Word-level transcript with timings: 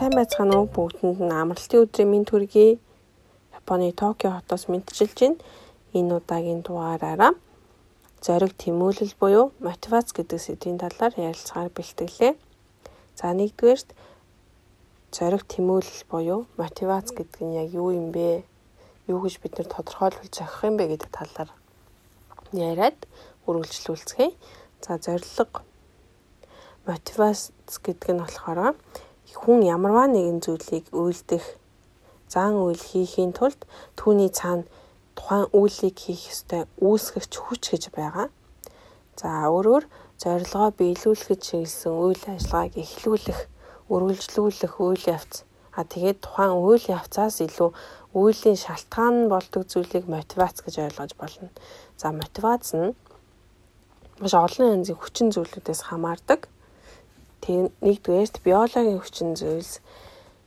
сайн 0.00 0.16
байцгаана 0.16 0.56
уу 0.56 0.68
бүгдэнд 0.72 1.20
нь 1.20 1.36
амралтын 1.42 1.84
өдрийн 1.84 2.08
мэнд 2.08 2.32
төргий. 2.32 2.80
Японы 3.52 3.92
Токио 3.92 4.32
хотоос 4.32 4.64
мэдчилж 4.72 5.12
байна. 5.20 5.36
Энэ 5.92 6.16
удаагийн 6.16 6.64
дугаараараа 6.64 7.36
зориг 8.24 8.56
тэмүүлэл 8.56 9.12
буюу 9.20 9.52
мотивац 9.60 10.16
гэдэг 10.16 10.40
сэдвийн 10.40 10.80
талаар 10.80 11.12
ярилцахаар 11.20 11.68
бэлтгэлээ. 11.76 12.32
За 13.20 13.28
нэгдүгээрт 13.36 13.92
зориг 15.12 15.44
тэмүүлэл 15.52 16.02
буюу 16.08 16.48
мотивац 16.56 17.12
гэдэг 17.12 17.40
нь 17.44 17.60
яг 17.60 17.68
юу 17.68 17.92
юм 17.92 18.08
бэ? 18.08 18.40
Юу 19.04 19.20
гэж 19.20 19.36
бид 19.44 19.60
нэр 19.60 19.68
тодорхойлбол 19.68 20.32
зохих 20.32 20.64
юм 20.64 20.80
бэ 20.80 20.96
гэдэг 20.96 21.10
талаар 21.12 21.52
яриад 22.56 22.96
үргэлжлүүлцгээе. 23.44 24.32
За 24.80 24.96
зорилго 24.96 25.60
мотивац 26.88 27.52
гэдэг 27.84 28.08
нь 28.16 28.24
болохоор 28.24 28.80
хүн 29.36 29.66
ямарваа 29.66 30.06
нэгэн 30.10 30.38
зүйлийг 30.44 30.86
үйлдэх 30.94 31.44
зан 32.32 32.54
үйл 32.58 32.78
хийхийн 32.78 33.32
тулд 33.34 33.60
түүний 33.98 34.30
цаана 34.30 34.64
тухайн 35.18 35.46
үйлийг 35.52 35.96
хийх 35.98 36.22
ёстой 36.32 36.62
үүсгэгч 36.78 37.32
хүч 37.44 37.62
гэж 37.72 37.84
байгаа. 37.96 38.28
За 39.20 39.50
өөрөөр 39.52 39.84
зорилгоо 40.22 40.68
биелүүлэхэд 40.78 41.40
чиглэсэн 41.44 41.92
үйл 41.92 42.22
ажиллагааг 42.34 42.72
эхлүүлэх, 42.78 43.40
үргэлжлүүлэх 43.92 44.74
үйл 44.80 45.04
явц. 45.16 45.44
А 45.76 45.84
тэгээд 45.84 46.18
тухайн 46.24 46.54
үйл 46.56 46.84
явцаас 46.88 47.40
илүү 47.46 47.70
үеийн 48.14 48.58
шалтгаан 48.58 49.28
болдог 49.32 49.62
зүйлийг 49.70 50.06
мотивац 50.10 50.56
гэж 50.64 50.74
ойлгож 50.86 51.12
болно. 51.20 51.48
За 52.00 52.10
мотивац 52.10 52.74
нь 52.74 52.96
маш 54.20 54.34
олон 54.34 54.82
янзын 54.82 54.98
хүчин 54.98 55.28
зүйлүүдээс 55.34 55.88
хамаардаг. 55.88 56.48
Тэгээ 57.40 57.72
нэгдүгээрт 57.80 58.36
биологийн 58.44 59.00
хүчин 59.00 59.32
зүйлс, 59.36 59.80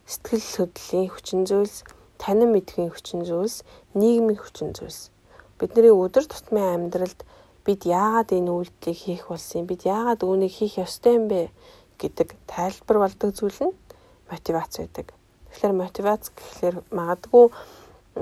сэтгэл 0.06 0.46
хөдлөлийн 0.70 1.10
хүчин 1.10 1.42
зүйлс, 1.48 1.82
танин 2.22 2.54
мэдхийн 2.54 2.94
хүчин 2.94 3.26
зүйлс, 3.26 3.66
нийгмийн 3.98 4.38
хүчин 4.38 4.70
зүйлс. 4.78 5.10
Бидний 5.58 5.90
өдөр 5.90 6.24
тутмын 6.30 6.86
амьдралд 6.90 7.26
бид 7.66 7.82
яагаад 7.88 8.30
энэ 8.30 8.52
үйлдэлийг 8.52 8.98
хийх 9.00 9.24
болсон 9.26 9.64
юм? 9.64 9.66
Бид 9.66 9.82
яагаад 9.88 10.20
үүнийг 10.22 10.52
хийх 10.54 10.78
ёстой 10.78 11.18
юм 11.18 11.26
бэ 11.32 11.50
гэдэг 11.98 12.28
тайлбар 12.46 12.98
болдог 13.02 13.30
зүйл 13.34 13.60
нь 13.70 13.76
мотивац 14.30 14.78
байдаг. 14.78 15.10
Тэгэхээр 15.50 15.74
мотивац 15.74 16.30
гэхлээр 16.30 16.76
магадгүй 16.92 17.46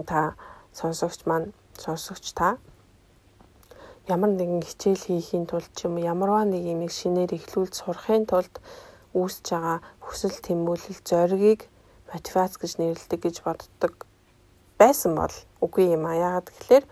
та 0.07 0.37
сонсогч 0.73 1.27
маань 1.27 1.53
сонсогч 1.77 2.33
та 2.33 2.57
ямар 4.11 4.31
нэгэн 4.35 4.63
хичээл 4.67 5.05
хийхийн 5.07 5.47
тулд 5.47 5.71
ч 5.77 5.87
юм 5.87 5.95
уу 5.97 6.07
ямарваа 6.13 6.45
нэг 6.49 6.63
юм 6.67 6.83
шинээр 6.89 7.39
эхлүүлж 7.39 7.75
сурахын 7.79 8.27
тулд 8.27 8.55
үүсэж 9.15 9.47
байгаа 9.55 9.79
хүсэл 10.03 10.37
тэмүүлэл 10.47 11.01
зоригийг 11.07 11.61
мотивац 12.11 12.59
гэж 12.59 12.73
нэрлэдэг 12.81 13.21
гэж 13.23 13.37
боддог 13.47 13.95
байсан 14.81 15.13
бол 15.15 15.37
үгүй 15.65 15.95
юм 15.97 16.05
а 16.11 16.19
яагаад 16.19 16.49
гэхээр 16.51 16.85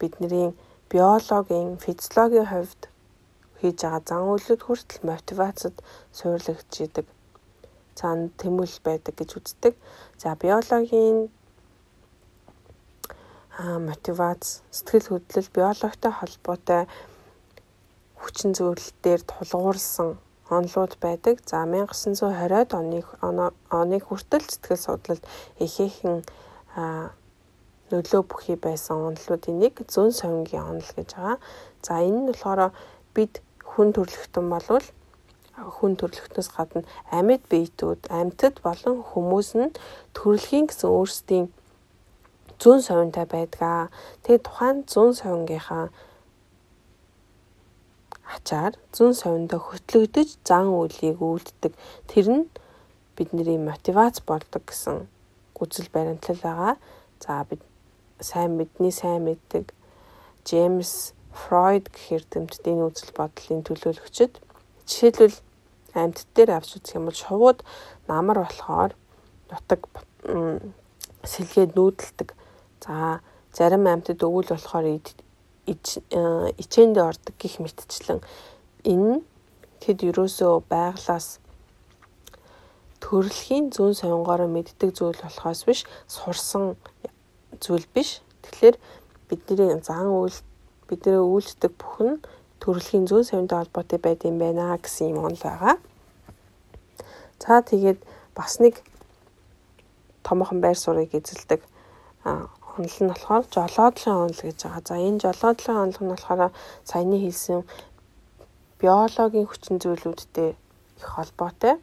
бидний 0.00 0.48
биологийн 0.88 1.76
физиологийн 1.84 2.48
хувьд 2.48 2.82
хийж 3.60 3.78
байгаа 3.84 4.02
зан 4.08 4.24
үйлүүд 4.32 4.62
хүртэл 4.64 5.02
мотивацид 5.10 5.76
суйрлагдчихийдэг 6.16 7.06
цаана 7.98 8.28
тэмүүлэл 8.40 8.80
байдаг 8.88 9.14
гэж 9.18 9.30
үздэг. 9.38 9.74
За 10.18 10.34
биологийн 10.34 11.30
мотивац, 13.58 14.60
сэтгэл 14.70 15.20
хөдлөл, 15.20 15.48
биологитой 15.54 16.12
холбоотой 16.12 16.82
хүчин 18.18 18.50
зүйлдээр 18.54 19.22
тулгуурлсан 19.22 20.18
онлууд 20.50 20.98
байдаг. 21.00 21.38
За 21.46 21.62
1920-ад 21.62 22.74
оны 22.74 23.00
оны 23.70 23.98
хүртэл 24.02 24.42
сэтгэл 24.42 24.84
судлалд 24.86 25.24
ихээхэн 25.62 26.26
нөлөө 27.94 28.22
бүхий 28.26 28.58
байсан 28.58 28.96
онлуудын 29.08 29.60
нэг 29.62 29.86
зүүн 29.86 30.10
совингийн 30.10 30.66
онл 30.74 30.90
гэж 30.96 31.14
байгаа. 31.14 31.38
За 31.86 32.02
энэ 32.02 32.20
нь 32.20 32.28
болохоор 32.28 32.74
бид 33.14 33.38
хүн 33.62 33.94
төрлөختөн 33.94 34.46
болвол 34.50 34.86
хүн 35.54 35.94
төрлөختнөөс 35.94 36.50
гадна 36.50 36.82
амьд 37.14 37.46
биетүүд, 37.46 38.10
амьтад 38.10 38.58
болон 38.66 39.06
хүмүүс 39.06 39.50
нь 39.54 39.70
төрөлхийн 40.16 40.66
гэсэн 40.66 40.90
өөрсдийн 40.90 41.46
зүүн 42.60 42.80
совинтай 42.82 43.26
байдгаа. 43.26 43.90
Тэгээд 44.22 44.46
тухайн 44.46 44.78
зүүн 44.88 45.12
совингийнхаа 45.20 45.84
ачаар 48.34 48.74
зүүн 48.96 49.14
совиндоо 49.14 49.60
хөтлөгдөж 49.60 50.28
зан 50.48 50.72
үйлийг 50.72 51.18
үйлддэг. 51.20 51.72
Тэр 52.10 52.26
нь 52.30 52.44
бидний 53.16 53.58
мотивац 53.58 54.20
болдог 54.26 54.62
гэсэн 54.66 55.06
үзэл 55.60 55.88
баримтлал 55.94 56.40
байгаа. 56.42 56.74
За 57.20 57.44
бид 57.48 57.62
сайн 58.20 58.56
мэдний 58.56 58.92
сайн 58.92 59.24
мэддэг 59.24 59.72
Джеймс 60.44 61.12
Фройд 61.32 61.88
гэх 61.90 62.12
эрдэмтдийн 62.16 62.84
үзэл 62.86 63.10
бодлын 63.16 63.64
төлөөлөгчд 63.66 64.38
жишээлбэл 64.86 65.38
амьд 65.94 66.26
дээр 66.34 66.50
авч 66.54 66.78
үзэх 66.78 66.96
юм 66.98 67.08
бол 67.08 67.18
шувууд 67.18 67.60
намар 68.06 68.38
болохоор 68.44 68.92
нутаг 69.50 69.80
сэлгээд 71.24 71.74
нүүдэлдэг 71.74 72.28
За 72.80 73.20
зарим 73.52 73.86
амьтад 73.86 74.22
өвөл 74.22 74.50
болохоор 74.50 74.86
э, 74.86 74.98
ичээндээ 75.66 77.04
ордог 77.04 77.34
гих 77.38 77.60
мэтчлэн 77.62 78.20
энэ 78.84 79.22
тэд 79.80 80.02
юусоо 80.02 80.64
байглаас 80.66 81.38
төрөлхийн 83.04 83.68
зүүн 83.68 83.94
сонгоороо 83.94 84.48
мэддэг 84.48 84.90
зүйл 84.96 85.20
болохоос 85.20 85.60
биш 85.68 85.80
сурсан 86.08 86.76
зүйл 87.60 87.86
биш. 87.94 88.24
Тэгэхээр 88.44 88.76
бидний 89.28 89.76
зан 89.84 90.08
үйл 90.08 90.36
бидний 90.88 91.20
үйлддэг 91.20 91.72
бүхэн 91.80 92.20
төрөлхийн 92.64 93.04
зүүн 93.08 93.28
совинтой 93.28 93.58
холбоотой 93.60 94.00
байд 94.00 94.24
юм 94.24 94.40
байна 94.40 94.76
гэсэн 94.80 95.12
юм 95.12 95.24
онл 95.28 95.40
байгаа. 95.40 95.76
За 97.40 97.60
тэгээд 97.60 98.00
бас 98.32 98.56
нэг 98.60 98.80
томоохон 100.24 100.64
байр 100.64 100.78
суурийг 100.80 101.12
эзэлдэг 101.12 101.60
онол 102.76 102.98
нь 103.00 103.10
болохоор 103.10 103.44
жолоодлын 103.54 104.16
онол 104.24 104.40
гэж 104.42 104.58
байгаа. 104.62 104.82
За 104.88 104.94
энэ 104.98 105.22
жолоодлын 105.24 105.82
онол 105.84 106.00
нь 106.02 106.12
болохоор 106.12 106.52
саяны 106.90 107.16
хэлсэн 107.22 107.60
биологийн 108.80 109.46
хүчин 109.48 109.76
зүйлүүдтэй 109.82 110.50
их 110.98 111.06
холбоотой. 111.14 111.74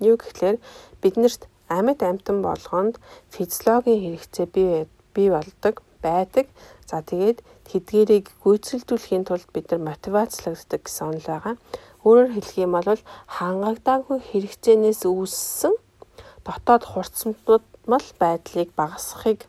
Юу 0.00 0.16
гэхлээр 0.18 0.56
биднэрт 1.02 1.42
амьд 1.68 2.00
амтан 2.02 2.38
болгонд 2.42 2.94
физиологийн 3.34 4.00
хэрэгцээ 4.02 4.46
бий 4.54 4.86
бий 5.14 5.28
болдог 5.30 5.82
байдаг. 6.04 6.46
За 6.86 7.00
тэгээд 7.00 7.38
тэдгэрийг 7.68 8.26
гүйцэлдүүлэхийн 8.44 9.24
тулд 9.24 9.48
бид 9.54 9.66
нар 9.70 9.82
мотивацлагддаг 9.88 10.80
гэсэн 10.84 11.04
онол 11.08 11.28
байгаа. 11.28 11.54
Өөрөөр 12.04 12.30
хэлэх 12.36 12.56
юм 12.60 12.72
бол 12.76 13.00
хангагдаагүй 13.36 14.18
хэрэгцээнээс 14.28 15.02
үүссэн 15.08 15.74
дотоод 16.44 16.84
хурцмал 16.84 18.08
байдлыг 18.20 18.68
багасгахыг 18.76 19.48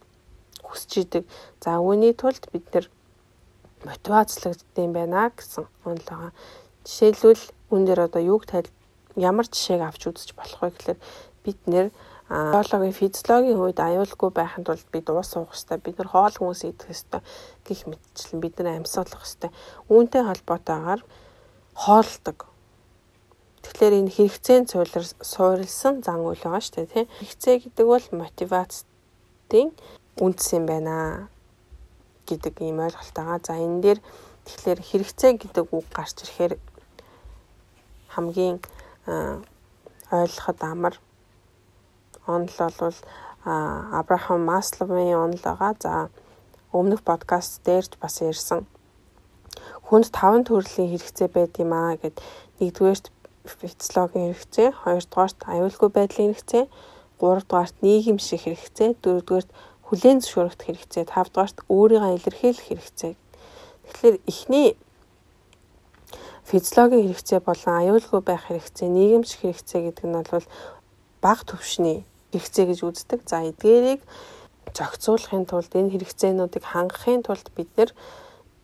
хүсэж 0.66 0.92
идэг. 1.06 1.24
За 1.62 1.78
үүний 1.78 2.14
тулд 2.18 2.44
бид 2.52 2.66
нэр 2.74 2.90
мотивацлагдсан 3.86 4.90
байна 4.94 5.30
гэсэн 5.32 5.66
байгаа. 5.86 6.32
Жишээлбэл 6.86 7.46
үн 7.74 7.82
дээр 7.86 8.10
одоо 8.10 8.22
юуг 8.22 8.46
тайл 8.50 8.70
ямар 9.16 9.46
жишээг 9.46 9.82
авч 9.86 10.10
үзэж 10.10 10.34
болох 10.36 10.62
вэ 10.62 10.70
гэхээр 10.74 11.00
бид 11.46 11.60
нэр 11.70 11.88
биологийн 12.30 12.98
физиологийн 12.98 13.58
хувьд 13.58 13.80
аюулгүй 13.80 14.30
байхын 14.34 14.66
тулд 14.66 14.86
бид 14.90 15.06
уус 15.10 15.30
суух 15.30 15.54
хэрэгтэй. 15.54 15.78
Бид 15.86 15.98
нар 16.02 16.10
хоол 16.10 16.34
хүмүүс 16.34 16.62
идэх 16.66 16.90
хэрэгтэй 16.90 17.22
гэх 17.66 17.82
мэтчлэн 17.86 18.42
бид 18.42 18.56
нар 18.58 18.82
амьсгалах 18.82 19.22
хэрэгтэй. 19.22 19.52
Үүнтэй 19.94 20.24
холбоотойгоор 20.26 21.02
хоолдог. 21.78 22.40
Тэгэхээр 23.62 23.94
энэ 24.02 24.14
хэрэгцээнд 24.14 24.68
суурилсан 25.22 26.02
зан 26.02 26.22
үйл 26.26 26.42
байгаа 26.42 26.62
шүү 26.66 26.86
дээ, 26.86 26.94
тийм. 26.94 27.08
Хэрэгцээ 27.22 27.56
гэдэг 27.62 27.86
бол 27.86 28.06
мотивацийн 28.14 29.70
үндэс 30.20 30.48
юм 30.56 30.66
байна 30.66 31.28
гэдэг 32.28 32.56
ийм 32.62 32.80
ойлголт 32.80 33.16
байгаа. 33.16 33.40
За 33.44 33.54
энэ 33.60 33.82
дээр 33.84 34.00
тэгэхээр 34.46 34.80
хэрэгцээ 34.82 35.32
гэдэг 35.42 35.66
үг 35.74 35.86
гарч 35.92 36.16
ирэхээр 36.24 36.54
хамгийн 38.16 38.58
ойлгоход 40.12 40.60
амар 40.64 40.96
онол 42.28 42.58
бол 42.80 42.98
Абрахам 43.46 44.42
Масловын 44.46 45.16
онол 45.16 45.44
байгаа. 45.44 45.74
За 45.80 45.92
өмнөх 46.74 47.04
подкаст 47.04 47.64
дээрч 47.66 48.00
бас 48.02 48.22
ярьсан. 48.22 48.66
Хүнд 49.88 50.10
таван 50.12 50.44
төрлийн 50.44 50.92
хэрэгцээ 50.92 51.30
байд 51.32 51.54
юм 51.64 51.72
аа 51.74 51.96
гэд 51.96 52.18
нэгдүгээрт 52.60 53.06
физиологийн 53.46 54.34
хэрэгцээ, 54.34 54.70
хоёрдугаарт 54.82 55.40
аюулгүй 55.46 55.90
байдлын 55.94 56.34
хэрэгцээ, 56.34 56.66
гуравдугаарт 57.22 57.76
нийгэмшиг 57.86 58.42
хэрэгцээ, 58.42 58.90
дөрөвдүгээрт 59.02 59.50
хүлээн 59.86 60.20
зөвшөөрөх 60.22 60.58
хэрэгцээ, 60.58 61.06
тавдугаарт 61.10 61.58
өөрийгөө 61.70 62.12
илэрхийлэх 62.18 62.66
хэрэгцээ. 62.68 63.14
Тэгэхээр 63.86 64.18
эхний 64.26 64.68
физиологийн 66.50 67.06
хэрэгцээ 67.10 67.40
болон 67.46 67.74
аюулгүй 67.82 68.22
байх 68.26 68.44
хэрэгцээ, 68.50 68.90
нийгэмч 68.90 69.30
хэрэгцээ 69.42 69.82
гэдэг 69.86 70.06
нь 70.10 70.18
бол 70.18 70.48
бага 71.22 71.44
төвшний 71.46 72.06
хэрэгцээ 72.34 72.66
гэж 72.70 72.80
үздэг. 72.82 73.20
За 73.30 73.46
эдгээрийг 73.46 74.02
зохицуулахын 74.74 75.46
тулд 75.46 75.72
энэ 75.74 75.94
хэрэгцээнүүдийг 75.94 76.66
хангахын 76.66 77.22
тулд 77.24 77.48
бид 77.56 77.70
нэр 77.78 77.90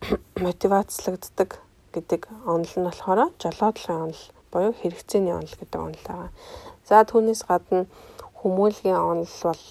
мотивацлагддаг 0.44 1.50
гэдэг 1.94 2.22
онол 2.46 2.74
нь 2.76 2.86
болохоор 2.86 3.30
жолоодлогын 3.38 4.10
онол 4.10 4.22
буюу 4.50 4.74
хэрэгцээний 4.74 5.34
онол 5.34 5.54
гэдэг 5.58 5.80
онол 5.80 6.02
байгаа. 6.06 6.30
За 6.88 7.06
түүнээс 7.06 7.42
гадна 7.46 7.86
хүмүүлгийн 8.42 8.98
онол 8.98 9.34
бол 9.46 9.62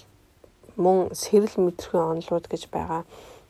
мөн 0.76 1.12
сэрэл 1.12 1.56
мэдрэхүйн 1.60 2.22
онолууд 2.22 2.46
гэж 2.48 2.72
байгаа. 2.72 3.02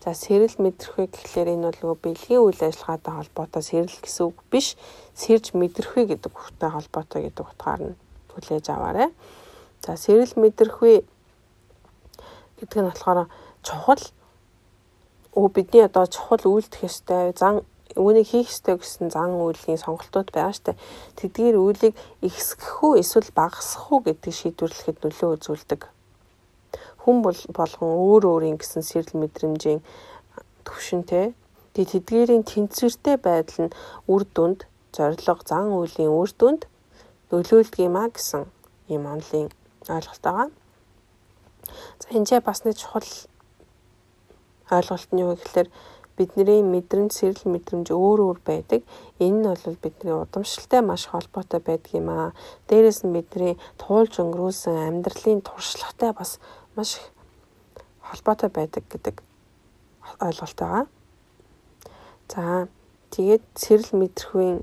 За 0.02 0.14
сэрэл 0.18 0.58
мэдрэхүй 0.58 1.06
гэхлээр 1.06 1.54
энэ 1.54 1.66
бол 1.70 1.78
нөгөө 1.78 1.98
бэлгийн 2.02 2.42
үйл 2.42 2.58
ажиллагаатай 2.58 3.12
холбоотой 3.14 3.62
сэрэл 3.62 3.98
гэсэн 4.02 4.24
үг 4.26 4.38
биш. 4.50 4.74
Сэрж 5.14 5.54
мэдрэхүй 5.54 6.10
гэдэг 6.10 6.32
үгтэй 6.34 6.70
холбоотой 6.74 7.20
гэдэг 7.30 7.44
утгаар 7.46 7.82
нь 7.86 7.98
хүлээж 8.34 8.66
аваарай. 8.74 9.08
За 9.86 9.94
сэрэл 9.94 10.34
мэдрэхүй 10.34 11.06
гэдэг 12.58 12.78
нь 12.82 12.88
болохоор 12.90 13.30
чухал 13.62 14.02
өө 15.38 15.48
бидний 15.54 15.86
одоо 15.86 16.10
чухал 16.10 16.42
үйлдэх 16.50 16.82
ёстой 16.82 17.30
зан 17.38 17.62
үүнийг 17.94 18.26
хийх 18.26 18.50
ёстой 18.50 18.82
гэсэн 18.82 19.14
зан 19.14 19.38
үйлийн 19.38 19.78
сонголтууд 19.78 20.34
байгаа 20.34 20.54
штэ. 20.56 20.74
Тэдгээр 21.14 21.56
үйлийг 21.62 21.94
ихсгэх 22.26 22.82
үү 22.82 23.00
эсвэл 23.00 23.30
багасгах 23.30 23.92
уу 23.92 24.00
гэдгийг 24.02 24.34
шийдвэрлэхэд 24.34 24.98
нөлөө 24.98 25.30
үзүүлдэг. 25.36 25.82
Хүн 27.02 27.22
бол 27.26 27.40
болгон 27.58 27.90
өөр 27.98 28.22
өөрийн 28.30 28.58
гэсэн 28.62 28.82
сэрэл 28.86 29.18
мэдрэмжийн 29.18 29.80
төвшөнтэй. 30.66 31.34
Тэгээд 31.74 31.92
тэдгээрийн 31.92 32.44
тэнцвэртэй 32.46 33.16
байдал 33.18 33.66
нь 33.66 33.74
үр 34.06 34.22
дүнд 34.22 34.70
зориг 34.94 35.20
зан 35.48 35.74
үйлийн 35.74 36.14
үр 36.14 36.30
дүнд 36.38 36.62
нөлөөлдөг 37.32 37.80
юм 37.82 37.96
а 37.98 38.06
гэсэн 38.12 38.46
юм 38.94 39.02
онлын 39.10 39.48
ойлголт 39.88 40.22
байгаа. 40.22 40.48
За 41.98 42.06
энэ 42.14 42.40
бас 42.40 42.64
нэг 42.64 42.76
чухал 42.76 43.08
ойлголт 44.70 45.10
нь 45.12 45.22
юу 45.24 45.34
гэхээр 45.34 45.68
бидний 46.16 46.60
мэдрэмж 46.62 47.12
сэрэл 47.12 47.48
мэдрэмж 47.48 47.88
өөр 47.90 48.20
өөр 48.20 48.38
байдаг. 48.44 48.80
Энэ 49.18 49.38
нь 49.40 49.48
бол 49.48 49.76
бидний 49.80 50.12
удамшилтай 50.12 50.80
маш 50.84 51.08
холбоотой 51.08 51.60
байдаг 51.60 51.92
юм 51.96 52.08
аа. 52.12 52.36
Дээрээс 52.68 53.00
нь 53.04 53.16
бидний 53.16 53.56
туулж 53.80 54.20
өнгөрүүлсэн 54.20 54.76
амьдралын 54.76 55.40
туршлагатай 55.40 56.12
бас 56.12 56.36
маш 56.76 56.96
их 56.96 57.06
холбоотой 58.00 58.48
байдаг 58.48 58.84
гэдэг 58.90 59.22
ойлголт 60.20 60.58
байгаа. 60.58 60.86
За 62.28 62.68
тэгээд 63.10 63.44
сэрэл 63.54 63.92
мэдрэхүйн 64.00 64.58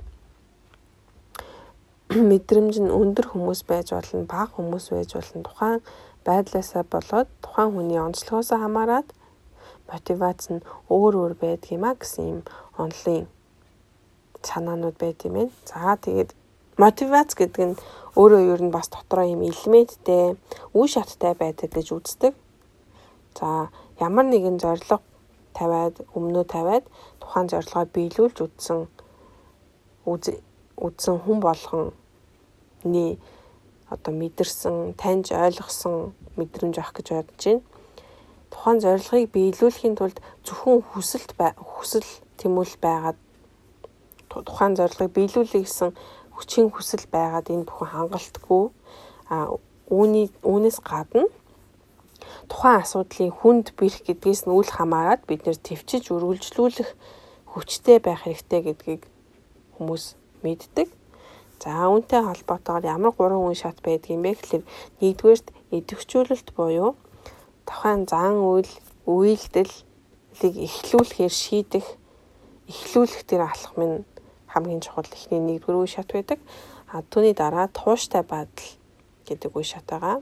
мэдрэмж 2.10 2.76
нь 2.82 2.90
өндөр 2.90 3.26
хүмүүс 3.32 3.62
байж 3.70 3.94
болно, 3.94 4.26
бага 4.26 4.58
хүмүүс 4.58 4.86
байж 4.90 5.14
болно. 5.14 5.46
Тухайн 5.46 5.82
байдлаасаа 6.26 6.84
болоод 6.90 7.30
тухайн 7.46 7.70
хүний 7.74 8.02
онцлогоос 8.02 8.50
хамаарат 8.50 9.08
мотивац 9.90 10.50
нь 10.50 10.66
өөр 10.90 11.14
өөр 11.22 11.34
байдаг 11.38 11.70
юм 11.70 11.86
а 11.86 11.94
гэсэн 11.94 12.26
юм 12.34 12.42
онлын 12.82 13.30
санаанууд 14.42 14.98
байт 14.98 15.22
юм 15.26 15.34
байна. 15.38 15.54
За 15.70 15.94
тэгээд 16.02 16.34
мотивац 16.82 17.36
гэдэг 17.36 17.64
нь 17.70 17.80
өөрөө 18.16 18.42
ер 18.54 18.62
нь 18.64 18.74
бас 18.74 18.88
дотроо 18.90 19.28
юм 19.28 19.44
элементтэй, 19.44 20.40
үе 20.74 20.88
шаттай 20.88 21.34
байдаг 21.36 21.70
гэж 21.76 21.88
үздэг. 21.92 22.34
За 23.38 23.70
ямар 24.00 24.26
нэгэн 24.32 24.58
зорилго 24.64 25.04
тавиад 25.54 25.96
өмнөө 26.18 26.46
тавиад 26.48 26.86
тухайн 27.20 27.48
зорилгоо 27.52 27.86
биелүүлж 27.86 28.38
үтсэн 28.48 28.80
үтсэн 30.08 31.16
хүн 31.24 31.40
болгоны 31.44 33.06
одоо 33.94 34.14
мэдэрсэн, 34.14 34.96
таньж 34.96 35.36
ойлгосон 35.36 36.16
мэдрэмж 36.38 36.76
авах 36.80 36.96
гэж 36.96 37.08
бодож 37.12 37.44
байна 37.46 37.62
тухайн 38.50 38.80
зорилгыг 38.82 39.32
биелүүлэхийн 39.34 39.96
тулд 39.96 40.18
зөвхөн 40.46 40.82
хүсэлт 40.92 41.32
хүсэл 41.38 42.10
тэмүүл 42.42 42.76
байгаад 42.82 43.18
тухайн 44.30 44.74
зорилгыг 44.78 45.12
биелүүлэх 45.14 45.64
гэсэн 45.66 45.94
хүчин 46.40 46.72
хүсэл 46.72 47.04
байгаад 47.12 47.52
энэ 47.52 47.68
бүхэн 47.68 47.92
хангалтгүй 47.92 48.64
а 49.28 49.60
үүний 49.92 50.32
үүнээс 50.40 50.80
гадна 50.80 51.28
тухайн 52.48 52.80
асуудлын 52.80 53.36
хүнд 53.36 53.68
бэрх 53.76 54.00
гэдгээс 54.08 54.48
нь 54.48 54.56
үл 54.56 54.72
хамааран 54.72 55.20
бид 55.28 55.44
нэр 55.44 55.60
төвчж 55.60 56.16
үргэлжлүүлэх 56.16 56.90
хүчтэй 57.52 57.98
байх 58.00 58.24
хэрэгтэй 58.24 58.62
гэдгийг 58.72 59.04
хүмүүс 59.76 60.16
мэддэг. 60.44 60.88
За 61.60 61.92
үүнтэй 61.92 62.22
холбоотойгоор 62.24 62.86
ямар 62.88 63.12
гурван 63.12 63.52
үе 63.52 63.58
шат 63.60 63.84
байдгийг 63.84 64.24
бэ 64.24 64.32
гэхэлэр 64.40 64.64
нэгдүгээрт 65.04 65.48
идэвхжүүлэлт 65.76 66.50
буюу 66.56 66.96
тухайн 67.68 68.08
зан 68.08 68.40
үйл 68.40 68.72
үйлдэлийг 69.04 70.56
эхлүүлэхээр 70.68 71.34
шийдэх 71.44 71.88
эхлүүлэх 72.72 73.22
тэр 73.28 73.42
алхам 73.44 73.82
нь 73.84 73.98
хамгийн 74.52 74.82
чухал 74.82 75.08
ихний 75.14 75.40
нэгдүгээр 75.40 75.80
үе 75.80 75.90
шат 75.90 76.10
байдаг. 76.14 76.40
А 76.90 77.06
түүний 77.06 77.38
дараа 77.38 77.70
тууштай 77.70 78.26
байдал 78.26 78.70
гэдэг 79.30 79.52
үе 79.54 79.66
шат 79.66 79.86
байгаа. 79.86 80.22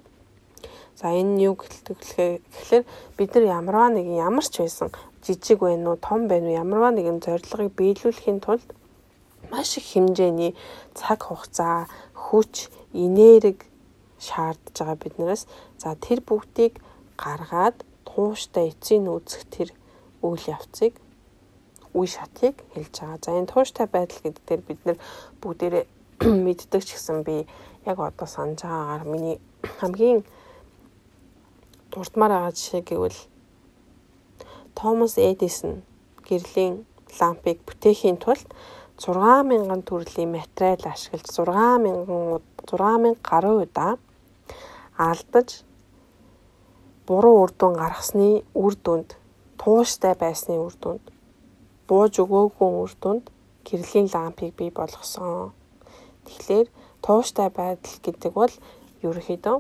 За 1.00 1.14
энэ 1.14 1.42
юу 1.48 1.56
гэхэлэр 1.56 2.84
бид 3.18 3.32
нар 3.34 3.46
ямарваа 3.62 3.90
нэгэн 3.96 4.20
ямар 4.20 4.46
ч 4.46 4.62
байсан 4.62 4.92
жижиг 5.24 5.64
байна 5.64 5.94
уу 5.94 5.98
том 6.02 6.28
байна 6.28 6.50
уу 6.50 6.60
ямарваа 6.60 6.92
нэгэн 6.92 7.22
зорилгыг 7.24 7.72
биелүүлэхийн 7.78 8.40
тулд 8.42 8.68
маш 9.52 9.78
их 9.78 9.86
хэмжээний 9.94 10.58
цаг 10.98 11.24
хугацаа, 11.24 11.88
хүч, 12.12 12.68
энерги 12.94 13.64
шаардж 14.20 14.74
байгаа 14.74 14.98
биднээс 14.98 15.44
за 15.78 15.96
тэр 15.96 16.20
бүгдийг 16.26 16.82
гаргаад 17.16 17.78
тууштай 18.10 18.74
эцсийн 18.74 19.06
үүсэх 19.08 19.46
тэр 19.54 19.70
үйл 20.26 20.44
явцыг 20.50 20.98
үе 21.94 22.08
шатыг 22.08 22.56
хэлж 22.74 22.96
байгаа. 23.00 23.20
За 23.22 23.32
энэ 23.32 23.52
тууштай 23.52 23.88
байдал 23.88 24.22
гэдэг 24.24 24.44
дээр 24.48 24.62
бид 24.68 24.80
нэр 24.86 24.98
бүгдээрээ 25.42 25.86
мэддэг 26.46 26.82
ч 26.84 26.90
гэсэн 26.96 27.24
би 27.24 27.48
яг 27.86 27.98
одоо 28.00 28.28
санаж 28.28 28.64
байгаагаар 28.64 29.04
миний 29.06 29.38
хамгийн 29.80 30.24
дурдмаар 31.92 32.32
байгаа 32.32 32.54
жишээ 32.58 32.82
гэвэл 32.82 33.20
Томас 34.76 35.18
Эдисон 35.18 35.82
гэрлийн 36.28 36.86
лампыг 37.20 37.58
бүтээхийн 37.66 38.18
тулд 38.18 38.46
6000 38.98 39.86
төрлийн 39.86 40.32
материал 40.32 40.82
ашиглаж 40.94 41.30
6000 41.30 42.42
6000 42.66 43.16
гаруй 43.22 43.64
удаа 43.64 43.98
алдаж 44.98 45.62
буруу 47.08 47.44
үр 47.44 47.52
дүн 47.60 47.74
гаргасны 47.78 48.44
үр 48.54 48.74
дүнд 48.86 49.16
тууштай 49.62 50.14
байсны 50.18 50.58
үр 50.58 50.76
дүнд 50.82 51.04
бууж 51.88 52.14
өгөөгүй 52.24 52.70
үр 52.82 52.92
дүнд 53.02 53.26
гэрлийн 53.68 54.08
лампыг 54.14 54.52
бий 54.60 54.72
болгосон. 54.72 55.52
Тэгэхээр 56.28 56.68
тууштай 57.04 57.50
байдал 57.50 57.98
гэдэг 58.04 58.32
бол 58.36 58.54
ерөөхдөө 59.04 59.58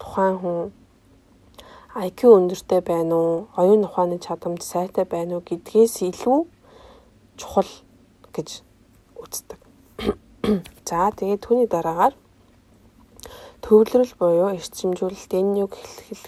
тухайн 0.00 0.36
хүн 0.40 0.60
IQ 1.98 2.20
өндөртэй 2.36 2.80
байна 2.80 3.14
уу, 3.16 3.34
оюун 3.60 3.84
ухааны 3.88 4.18
чадамж 4.22 4.62
сайтай 4.62 5.04
байна 5.04 5.36
уу 5.36 5.42
гэдгээс 5.48 5.94
илүү 6.08 6.40
чухал 7.40 7.72
гэж 8.34 8.62
үздэг. 9.18 9.60
За 10.88 11.10
тэгээд 11.10 11.42
түүний 11.42 11.68
дараагаар 11.68 12.14
төвлөрөл 13.64 14.14
буюу 14.20 14.54
эрчимжүүлэлт 14.54 15.32
энэ 15.34 15.66
юу 15.66 15.68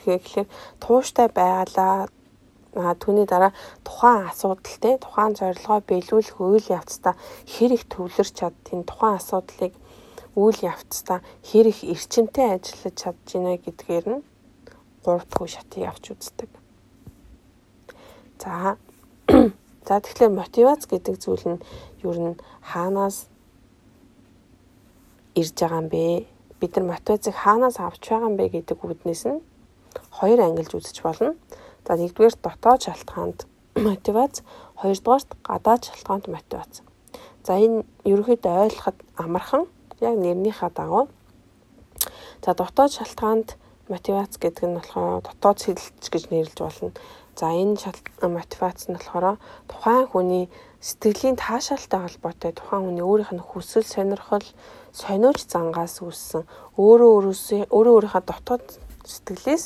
гэхлээр 0.04 0.49
тууштай 0.83 1.28
байгалаа 1.30 2.11
а 2.75 2.95
түүний 2.95 3.27
дараа 3.27 3.53
тухайн 3.83 4.31
асуудалтай 4.31 4.99
тухайн 5.03 5.35
зорилгоо 5.35 5.81
биелүүлэх 5.89 6.39
үйл 6.39 6.67
явцдаа 6.71 7.15
хэр 7.47 7.71
их 7.75 7.85
төвлөрч 7.91 8.33
чад 8.39 8.55
энэ 8.71 8.87
тухайн 8.87 9.19
асуудлыг 9.19 9.73
үйл 10.37 10.59
явцдаа 10.62 11.19
хэр 11.43 11.67
их 11.73 11.81
эрчимтэй 11.83 12.47
ажиллаж 12.55 12.95
чадж 12.95 13.27
байна 13.35 13.59
гэдгээр 13.59 14.07
нь 14.11 14.23
гурав 15.05 15.25
дахь 15.27 15.50
шатыг 15.50 15.83
авч 15.91 16.05
үздэг. 16.15 16.50
За 18.39 18.77
за 19.87 19.95
тэгэхээр 20.00 20.39
мотивац 20.39 20.87
гэдэг 20.87 21.15
зүйл 21.19 21.47
нь 21.57 21.62
ер 22.07 22.19
нь 22.23 22.41
хаанаас 22.71 23.27
ирж 25.35 25.57
байгаа 25.59 25.83
юм 25.83 25.89
бэ? 25.91 26.27
бид 26.61 26.77
нар 26.77 26.85
мотивацийг 26.93 27.35
хаанаас 27.35 27.81
авч 27.81 28.05
байгаа 28.11 28.29
юм 28.29 28.37
бэ 28.37 28.49
гэдэг 28.53 28.79
үүднээс 28.85 29.25
нь 29.33 29.41
хоёр 30.12 30.41
ангилж 30.45 30.73
үзэж 30.77 30.97
болно. 31.03 31.33
За 31.91 31.99
нэгдүгээр 31.99 32.39
дотоод 32.39 32.87
шалтгаанд 32.87 33.39
мотивац, 33.75 34.47
хоёрдугаарт 34.79 35.31
гадаад 35.43 35.83
шалтгаанд 35.91 36.31
мотивац. 36.31 36.87
За 37.43 37.59
энэ 37.59 37.83
ерөнхийдөө 38.07 38.55
ойлгоход 38.71 38.99
амархан 39.19 39.67
яг 39.99 40.15
нэрнийхээ 40.23 40.71
дагуу. 40.71 41.11
За 42.47 42.55
дотоод 42.55 42.95
шалтгаанд 42.95 43.59
мотивац 43.91 44.39
гэдэг 44.39 44.71
нь 44.71 44.79
болохоор 44.79 45.27
дотоод 45.27 45.59
сэлэлч 45.59 46.05
гэж 46.15 46.25
нэрлэж 46.31 46.59
болно. 46.63 46.95
За 47.35 47.51
энэ 47.51 47.75
мотивац 48.23 48.87
нь 48.87 48.95
болохоор 48.95 49.43
тухайн 49.67 50.07
хүний 50.07 50.47
сэтгэлийн 50.79 51.43
таашаалтай 51.43 52.07
холбоотой 52.07 52.55
тухайн 52.55 52.87
хүний 52.87 53.03
өөрийнх 53.03 53.35
нь 53.35 53.43
хүсэл 53.43 53.83
сонирхол 53.83 54.47
сониуч 54.95 55.43
зангаас 55.43 55.99
үүссэн 56.07 56.47
өөрөө 56.79 57.11
өөрөөсөө 57.19 57.67
өөрөө 57.75 57.95
өөрийнхөө 57.99 58.23
дотоод 58.31 58.79
сэтгэлээс 59.03 59.65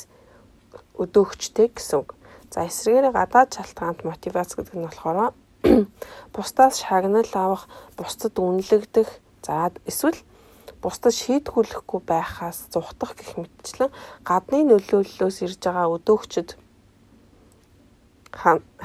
өдөөгчтэй 1.01 1.67
гэсэн 1.75 2.03
үг. 2.03 2.15
За 2.51 2.65
эсвэргээр 2.65 3.11
гадаад 3.11 3.49
шалтгаанд 3.53 4.07
мотивац 4.07 4.55
гэдэг 4.55 4.75
нь 4.75 4.87
болохоор 4.87 5.33
бусдаас 6.35 6.79
шагнал 6.79 7.31
авах, 7.33 7.67
бусдад 7.97 8.37
үнэлэгдэх, 8.37 9.09
за 9.45 9.73
эсвэл 9.89 10.19
бусдад 10.81 11.13
шийтгүүлэхгүй 11.17 12.01
байхаас 12.05 12.69
зугтах 12.69 13.17
гэх 13.17 13.41
мэтчлэн 13.41 13.89
гадны 14.21 14.69
нөлөөллөөс 14.69 15.37
ирж 15.41 15.59
байгаа 15.65 15.89
өдөөгчд 15.97 16.49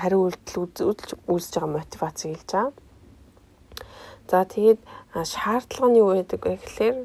хариу 0.01 0.23
үйлдэл 0.31 0.65
үүсэж 1.29 1.53
байгаа 1.61 1.77
мотивацийг 1.77 2.41
хэлж 2.41 2.51
байгаа. 2.53 2.73
За 4.31 4.47
тэгээд 4.47 4.81
шаардлага 5.13 5.89
нь 5.91 6.01
юу 6.01 6.15
байдаг 6.15 6.41
вэ 6.47 6.57
гэхээр 6.57 6.97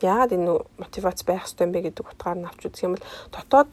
яагаад 0.00 0.32
энэ 0.38 0.52
мотивац 0.78 1.26
байх 1.26 1.44
ёстой 1.44 1.66
юм 1.66 1.72
бэ 1.74 1.90
гэдэг 1.90 2.06
утгаар 2.06 2.38
нь 2.38 2.46
авч 2.46 2.62
үзэх 2.70 2.86
юм 2.86 2.94
бол 2.94 3.06
дотоод 3.34 3.70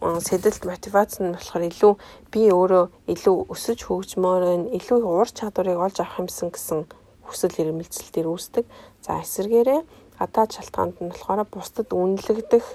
сэдэлт 0.00 0.62
мотивац 0.66 1.18
нь 1.22 1.34
болохоор 1.34 1.64
илүү 1.70 1.92
би 2.32 2.42
өөрөө 2.50 2.84
илүү 3.12 3.36
өсөж 3.52 3.78
хөгжмөр 3.86 4.42
байна, 4.44 4.70
илүү 4.78 4.98
уур 5.04 5.28
чадварыг 5.28 5.78
олж 5.78 5.96
авах 6.00 6.20
юмсан 6.22 6.50
гэсэн 6.50 6.80
хүсэл 7.26 7.54
эрмэлзэл 7.62 8.10
төр 8.14 8.26
үүсдэг. 8.32 8.64
За 9.04 9.20
эсвэргээрээ 9.22 9.80
гадаад 10.18 10.50
шалтгаанд 10.56 10.96
нь 10.98 11.10
болохоор 11.12 11.46
бусдад 11.46 11.88
үнэлэгдэх, 11.92 12.66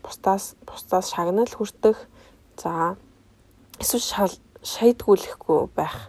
бусдаас 0.00 0.56
бусдаас 0.64 1.12
шагнал 1.12 1.52
хүртэх, 1.52 1.98
за 2.56 2.96
эсвэл 3.82 4.38
шаydгүүлэхгүй 4.62 5.60
байх 5.74 6.08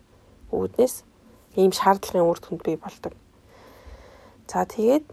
үүднээс 0.53 1.03
ийм 1.57 1.71
шаардлагын 1.73 2.29
үр 2.29 2.39
дүнд 2.39 2.61
бий 2.61 2.77
болдог. 2.77 3.13
За 4.47 4.65
тэгээд 4.69 5.05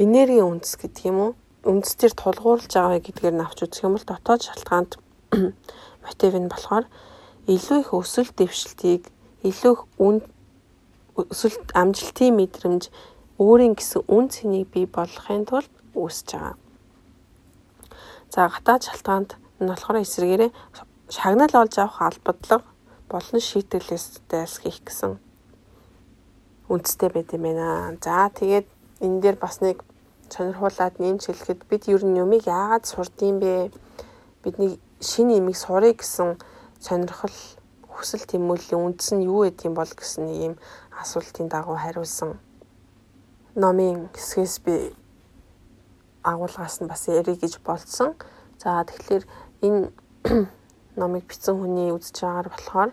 энергийн 0.00 0.48
үндэс 0.48 0.80
гэдэг 0.80 1.04
юм 1.12 1.18
уу? 1.20 1.32
Үндэс 1.62 1.94
төр 1.94 2.12
тулгуурлаж 2.18 2.72
байгаа 2.74 3.00
гэдгээр 3.06 3.34
нь 3.38 3.44
авч 3.46 3.58
үзэх 3.62 3.86
юм 3.86 3.94
бол 3.94 4.06
дотоод 4.06 4.42
шалтгаанд 4.42 4.92
мотив 6.04 6.34
нь 6.34 6.50
болохоор 6.50 6.86
илүү 7.46 7.78
их 7.86 7.90
өсөлт 7.94 8.34
дэвшилтийг 8.34 9.06
илүү 9.46 9.72
их 9.78 9.82
үн 10.02 10.16
өсөлт 11.14 11.70
амжилтын 11.78 12.34
мэдрэмж 12.34 12.90
өөрийн 13.38 13.74
гэсэн 13.78 14.02
үн 14.10 14.26
цэнийг 14.34 14.74
бий 14.74 14.86
болгохын 14.90 15.46
тулд 15.46 15.70
үүсэж 15.94 16.28
байгаа. 16.34 16.56
За 18.32 18.50
гадаад 18.50 18.82
шалтгаанд 18.82 19.30
нь 19.62 19.70
болохоор 19.70 20.02
эсрэгээрээ 20.02 20.50
шагнал 21.14 21.54
олж 21.62 21.74
авах 21.78 21.98
албадлага 22.10 22.66
болон 23.06 23.40
шийтгэлээс 23.44 24.26
дайлсхийх 24.30 24.80
гэсэн 24.82 25.20
үндэстэй 26.72 27.10
байт 27.12 27.30
юм 27.36 27.44
байна. 27.46 27.94
За 28.00 28.32
тэгээд 28.32 28.66
энэ 29.04 29.20
дээр 29.20 29.36
бас 29.36 29.60
нэг 29.60 29.84
сонирхуулаад 30.32 30.96
нэмж 30.96 31.22
хэлэхэд 31.28 31.60
бид 31.68 31.84
ер 31.92 32.02
нь 32.08 32.16
юмыг 32.16 32.48
яагаад 32.48 32.84
сурдсан 32.88 33.36
бэ? 33.42 33.70
Бидний 34.42 34.80
шинэ 35.00 35.38
юмыг 35.40 35.56
сурыг 35.56 36.00
гэсэн 36.00 36.40
сонирхол 36.80 37.36
хүсэл 37.92 38.24
тэмүүллийн 38.24 38.80
үндэс 38.80 39.10
нь 39.12 39.28
юу 39.28 39.44
гэдэг 39.44 39.68
юм 39.68 39.74
бол 39.76 39.92
гэсэн 39.92 40.24
нэг 40.26 40.38
юм 40.48 40.54
асуултын 40.96 41.52
дагуу 41.52 41.76
хариулсан 41.76 42.40
номын 43.54 44.08
хэсгээс 44.16 44.56
би 44.64 44.74
агуулгаас 46.24 46.80
нь 46.80 46.88
бас 46.88 47.08
ярих 47.08 47.40
гэж 47.40 47.60
болцсон. 47.60 48.16
За 48.56 48.80
тэгэхээр 48.88 49.24
энэ 49.66 49.92
номыг 51.00 51.28
бичсэн 51.28 51.60
хүний 51.60 51.92
үзэж 51.92 52.24
байгаагаар 52.24 52.48
болохоор 52.48 52.90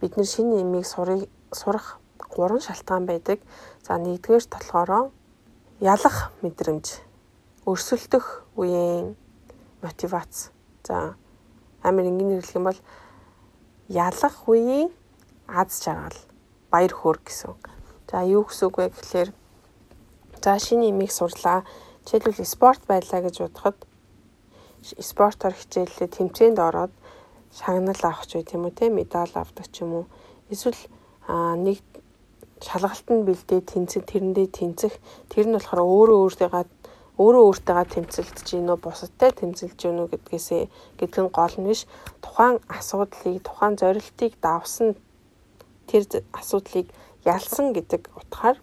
бид 0.00 0.12
нэр 0.14 0.28
шинэ 0.28 0.84
сурыг 0.86 1.26
сурах 1.50 1.98
гурван 2.30 2.62
шалтгаан 2.62 3.06
байдаг. 3.10 3.42
За 3.82 3.98
нэгдүгээр 3.98 4.46
болохоор 4.46 5.10
ялах 5.80 6.34
мэдрэмж, 6.42 6.86
өрсөлдөх 7.62 8.42
үеийн 8.58 9.14
мотивац. 9.82 10.50
За 10.82 11.14
амар 11.86 12.10
энгийн 12.10 12.34
нэрлэх 12.34 12.58
юм 12.58 12.66
бол 12.66 12.80
ялах 13.86 14.36
үеийн 14.50 14.90
аз 15.46 15.78
жаргал, 15.78 16.18
баяр 16.70 16.90
хөөр 16.90 17.18
гэсэн. 17.22 17.54
За 18.10 18.26
юу 18.26 18.42
гэсэн 18.50 18.66
үг 18.66 18.76
вэ 18.78 18.90
гэхээр 18.90 19.30
за 20.42 20.58
шинэ 20.58 20.90
нэмийг 20.90 21.14
сурлаа. 21.14 21.62
Жишээлбэл 22.02 22.42
спорт 22.42 22.82
байлаа 22.90 23.22
гэж 23.22 23.36
бодоход 23.46 23.78
спортоор 24.82 25.54
хичээлээ 25.54 26.08
тэмцээнд 26.10 26.58
ороод 26.58 26.92
шагнал 27.54 28.02
авах 28.02 28.26
ч 28.26 28.38
үгүй 28.38 28.46
тийм 28.50 28.66
үү 28.66 28.74
те 28.74 28.86
медаль 28.90 29.34
авдаг 29.34 29.66
ч 29.70 29.82
юм 29.86 30.02
уу 30.02 30.04
эсвэл 30.50 30.78
нэг 31.28 31.78
шалгалтанд 32.66 33.22
бэлдээ 33.28 33.60
тэнцэх 33.70 34.02
тэрэндээ 34.10 34.48
тэнцэх 34.58 34.94
тэр 35.30 35.46
нь 35.48 35.54
болохоор 35.56 35.80
өөрөө 35.82 36.18
өөртөө 36.24 36.50
өөрөө 37.18 37.42
өөртөө 37.50 37.84
тэмцэлдэж 37.94 38.46
гинөө 38.46 38.78
бусадтай 38.78 39.30
тэмцэлж 39.34 39.74
гинөө 39.74 40.06
гэдгээсээ 40.14 40.62
гэдэг 40.98 41.20
нь 41.26 41.34
гол 41.34 41.54
нь 41.58 41.66
биш 41.66 41.82
тухайн 42.22 42.62
асуудлыг 42.70 43.42
тухайн 43.42 43.74
зорилтыг 43.74 44.32
давсан 44.38 44.94
тэр 45.90 46.02
асуудлыг 46.38 46.86
ялсан 47.26 47.74
гэдэг 47.74 48.02
утгаар 48.14 48.56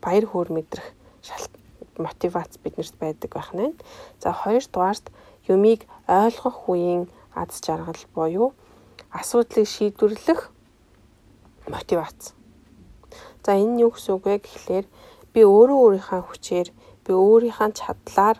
баяр 0.00 0.24
хөөр 0.24 0.48
мэдрэх 0.56 0.88
шалт 1.20 1.52
мотивац 2.00 2.56
биднэрт 2.62 2.96
байдаг 2.96 3.30
байх 3.36 3.52
нь. 3.52 3.76
За 4.22 4.32
хоёрдугаарт 4.32 5.12
юмыг 5.52 5.84
ойлгох 6.08 6.68
үеийн 6.72 7.12
аз 7.36 7.60
жаргал 7.60 8.02
буюу 8.14 8.48
асуудлыг 9.12 9.68
шийдвэрлэх 9.68 10.50
мотивац. 11.68 12.32
За 13.42 13.58
энэ 13.58 13.82
юу 13.84 13.90
гэсэн 13.90 14.14
үг 14.16 14.24
вэ 14.26 14.36
гэхлээр 14.42 14.86
би 15.34 15.40
өөрөө 15.42 15.78
өөрийнхөө 15.82 16.20
хүчээр 16.30 16.68
би 17.04 17.12
өөрийнхөө 17.12 17.70
чадлаар 17.74 18.38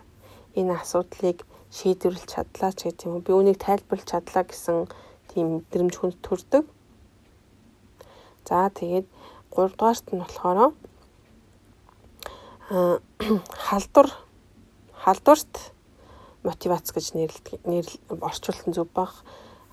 энэ 0.54 0.72
асуудлыг 0.78 1.38
шийдвэрлэж 1.76 2.28
чадлаа 2.30 2.72
ч 2.76 2.80
гэдэг 2.86 3.06
юм 3.08 3.14
уу. 3.18 3.26
Би 3.26 3.32
үүнийг 3.34 3.58
тайлбарлаж 3.58 4.06
чадлаа 4.06 4.44
гэсэн 4.46 4.78
тийм 5.32 5.46
мэдрэмж 5.58 5.94
хүнд 5.98 6.18
төрдөг. 6.22 6.64
За 8.46 8.68
тэгээд 8.68 9.06
3 9.50 9.74
дугаарт 9.74 10.06
нь 10.12 10.20
болохоор 10.22 10.58
а 10.62 10.70
халдвар 13.66 14.08
халдварт 15.02 15.52
мотивац 16.46 16.86
гэж 16.94 17.06
нэрлэдэг 17.16 17.60
нэрл 17.66 17.94
орчуулсан 18.22 18.70
зүг 18.76 18.88
баг. 18.94 19.12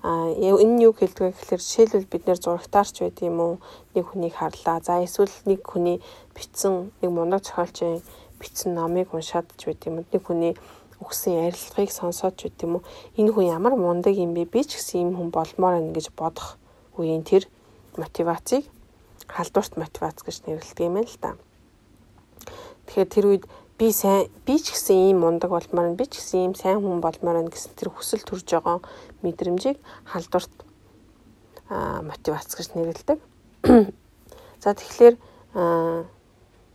А 0.02 0.32
энэ 0.32 0.80
нь 0.80 0.84
юу 0.88 0.96
хэлдэг 0.96 1.20
вэ 1.20 1.32
гэхээр 1.36 1.60
жишээлбэл 1.60 2.08
бид 2.08 2.24
нэр 2.24 2.40
зурагтаарч 2.40 3.04
байд 3.04 3.18
юм 3.20 3.36
уу 3.40 3.54
нэг 3.92 4.04
хүнийг 4.08 4.34
харлаа. 4.40 4.80
За 4.80 5.04
эсвэл 5.04 5.32
нэг 5.44 5.60
хүний 5.60 6.00
бичсэн 6.32 6.88
нэг 7.04 7.10
мундаг 7.12 7.44
зохиолчийн 7.44 8.00
бичсэн 8.40 8.72
номыг 8.72 9.12
уншаад 9.12 9.52
ч 9.60 9.68
байд 9.68 9.84
юм 9.84 10.00
уу. 10.00 10.08
Нэг 10.08 10.22
хүний 10.24 10.52
өгсөн 11.04 11.36
ярилцлагыг 11.44 11.92
сонсоод 11.92 12.34
ч 12.40 12.48
байд 12.48 12.64
юм 12.64 12.72
уу. 12.80 12.86
Энэ 13.20 13.32
хүн 13.32 13.52
ямар 13.52 13.76
мундаг 13.76 14.16
юм 14.16 14.32
бэ? 14.32 14.48
Би 14.48 14.64
ч 14.64 14.80
гэсэн 14.80 15.04
юм 15.04 15.10
хүн 15.20 15.28
болмоор 15.28 15.76
байна 15.76 15.92
гэж 15.92 16.16
бодох 16.16 16.56
үеийн 16.96 17.20
тэр 17.20 17.44
мотивацийг 18.00 18.64
халдварт 19.28 19.76
мотивац 19.76 20.24
гэж 20.24 20.48
нэрлэдэг 20.48 20.86
юм 20.88 20.96
байна 20.96 21.12
л 21.12 21.20
та. 21.20 21.36
Тэгэхээр 22.88 23.08
тэр 23.12 23.26
үед 23.28 23.44
би 23.80 23.92
сайн 23.96 24.28
би 24.44 24.60
ч 24.60 24.76
гэсэн 24.76 25.08
ийм 25.08 25.24
мундаг 25.24 25.48
болмоор 25.48 25.92
нь 25.92 25.96
би 25.96 26.04
ч 26.04 26.20
гэсэн 26.20 26.52
ийм 26.52 26.54
сайн 26.56 26.84
хүн 26.84 27.00
болмоор 27.00 27.40
нь 27.40 27.48
гэсэн 27.48 27.72
тэр 27.80 27.88
хүсэл 27.88 28.20
төрж 28.20 28.44
байгаа 28.52 28.84
мэдрэмжийг 29.22 29.78
халдварт 30.04 30.52
мотивац 31.70 32.50
гэж 32.54 32.74
нэрлэдэг. 32.74 33.18
За 34.60 34.74
тэгэхээр 34.74 35.14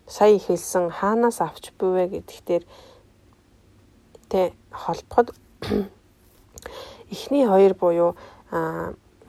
сая 0.08 0.38
хэлсэн 0.40 0.90
хаанаас 0.90 1.42
авч 1.42 1.74
буй 1.80 1.92
вэ 1.92 2.04
гэдэгтэр 2.14 2.64
тэ 4.30 4.54
холбоход 4.72 5.34
эхний 7.12 7.46
хоёр 7.46 7.74
буюу 7.74 8.16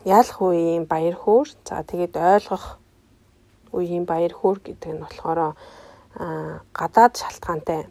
яалах 0.04 0.38
үеийн 0.40 0.84
баяр 0.86 1.16
хөөр 1.16 1.48
за 1.64 1.82
тэгээд 1.82 2.14
ойлгох 2.16 2.78
үеийн 3.72 4.04
баяр 4.04 4.32
хөөр 4.36 4.58
гэдэг 4.62 4.90
нь 4.94 5.02
болохоор 5.02 5.56
гадаад 6.72 7.14
шалтгаантай 7.16 7.88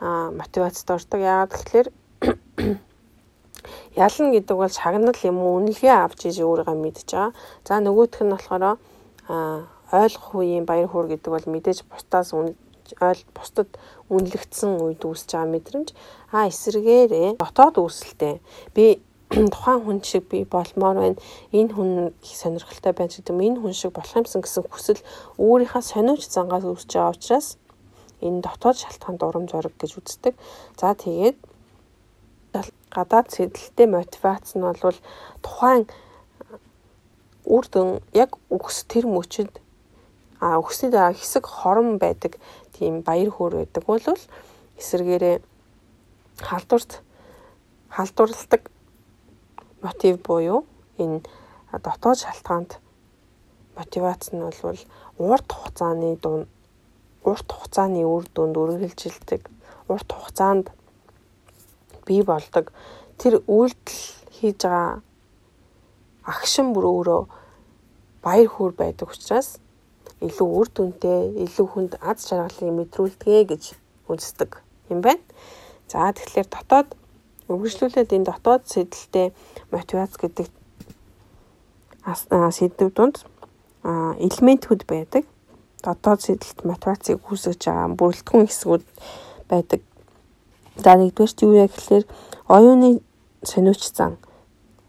мотивацд 0.00 0.90
ордог. 0.90 1.20
Яагаад 1.20 1.52
гэвэл 1.52 1.90
ялна 4.06 4.28
гэдэг 4.34 4.56
бол 4.56 4.72
шагнал 4.72 5.18
юм 5.22 5.38
уу 5.42 5.58
үнэлгээ 5.62 5.94
авч 5.94 6.30
иж 6.30 6.42
өөрийгөө 6.42 6.76
мэдж 6.78 7.08
байгаа. 7.10 7.32
За 7.66 7.80
нөгөөх 7.80 8.22
нь 8.22 8.32
болохоор 8.34 8.78
ойлгох 9.94 10.34
үеийн 10.34 10.66
баяр 10.66 10.88
хөөр 10.90 11.06
гэдэг 11.14 11.30
бол 11.30 11.46
мэдээж 11.48 11.86
бусдаас 11.88 12.34
ойл 12.34 13.22
бусдад 13.32 13.70
үнэлэгдсэн 14.12 14.70
үед 14.82 15.02
үүсэж 15.02 15.30
байгаа 15.32 15.52
мэдрэмж 15.54 15.88
а 16.34 16.50
эсэргээрээ 16.50 17.40
дотоод 17.40 17.76
үүсэлтэй 17.80 18.42
би 18.76 19.00
тухайн 19.54 19.80
хүн 19.82 19.98
шиг 20.04 20.28
би 20.28 20.44
болмоор 20.44 20.96
байна. 21.00 21.18
Энэ 21.50 21.72
хүн 21.72 21.90
их 22.22 22.34
сонирхолтой 22.36 22.92
байна 22.92 23.10
гэдэг 23.10 23.32
юм. 23.32 23.40
Энэ 23.40 23.60
хүн 23.62 23.74
шиг 23.74 23.92
болох 23.96 24.14
юмсан 24.14 24.44
гэсэн 24.44 24.68
хүсэл 24.68 25.00
өөрийнхөө 25.40 25.82
сониуч 25.82 26.22
зангаас 26.28 26.64
үүсэж 26.68 26.90
байгаа 26.92 27.14
учраас 27.16 27.48
энэ 28.20 28.44
дотоод 28.44 28.76
шалтгаан 28.78 29.16
дурам 29.18 29.44
зориг 29.48 29.74
гэж 29.80 29.96
үздэг. 29.98 30.34
За 30.76 30.94
тэгээд 30.94 31.36
гадаад 32.96 33.26
сэдэлтэй 33.34 33.86
мотивац 33.90 34.46
нь 34.56 34.64
бол 34.64 34.98
тухайн 35.44 35.84
үр 37.44 37.64
дүн 37.72 37.90
яг 38.22 38.30
өгс 38.54 38.86
тэр 38.90 39.04
мөчөд 39.10 39.52
А 40.44 40.58
өгсөний 40.60 40.92
дараа 40.92 41.16
хэсэг 41.16 41.48
хорон 41.48 41.96
байдаг 41.96 42.36
тийм 42.76 43.00
баяр 43.00 43.32
хөөр 43.32 43.64
байдаг 43.64 43.84
бол 43.88 44.04
эсэргээрээ 44.76 45.40
халдварт 46.44 47.00
халдварладаг 47.88 48.62
мотив 49.80 50.20
буюу 50.20 50.66
энэ 51.00 51.24
дотоод 51.72 52.18
шалтгаанд 52.20 52.76
мотивац 53.72 54.36
нь 54.36 54.44
бол 54.44 54.78
урт 55.32 55.48
хугацааны 55.48 56.20
дунд 56.20 56.48
урт 57.24 57.48
хугацааны 57.48 58.04
үр 58.04 58.28
дүнд 58.34 58.60
үргэлжилдэг 58.60 59.42
урт 59.88 60.08
хугацаанд 60.12 60.66
бий 62.06 62.22
болдог 62.22 62.72
тэр 63.18 63.40
үйлдэл 63.46 64.00
хийж 64.36 64.58
байгаа 64.64 65.02
агшин 66.24 66.72
бүр 66.72 66.84
өөрөө 66.88 67.22
баяр 68.24 68.48
хөөр 68.48 68.72
байдаг 68.76 69.12
учраас 69.12 69.58
илүү 70.24 70.48
үр 70.48 70.68
дүнтэй, 70.72 71.20
илүү 71.44 71.66
хүнд 71.68 71.92
аз 72.00 72.24
жаргалыг 72.28 72.72
мэдрүүлдэг 72.72 73.48
гэж 73.52 73.64
үздэг 74.08 74.60
юм 74.88 75.04
байна. 75.04 75.20
За 75.88 76.08
тэгэхээр 76.12 76.48
дотоод 76.48 76.88
үргэлжлүүлээд 77.52 78.14
энэ 78.16 78.28
дотоод 78.32 78.64
сэдэлтэй 78.64 79.36
мотивац 79.68 80.16
гэдэг 80.16 80.48
сэдв 82.56 82.88
донд 82.96 83.20
элементүүд 83.84 84.82
байдаг. 84.88 85.24
Дотоод 85.84 86.20
сэдэлт 86.24 86.64
мотивацийг 86.64 87.20
үүсгэж 87.20 87.60
байгаа 87.68 87.92
бүрэлдэхүүн 88.00 88.48
хэсгүүд 88.48 88.84
байдаг. 89.52 89.80
За 90.76 90.98
нэгдүгээр 90.98 91.44
юу 91.46 91.54
яа 91.54 91.68
гэхээр 91.70 92.04
оюуны 92.50 93.00
сониуч 93.46 93.82
зан. 93.94 94.18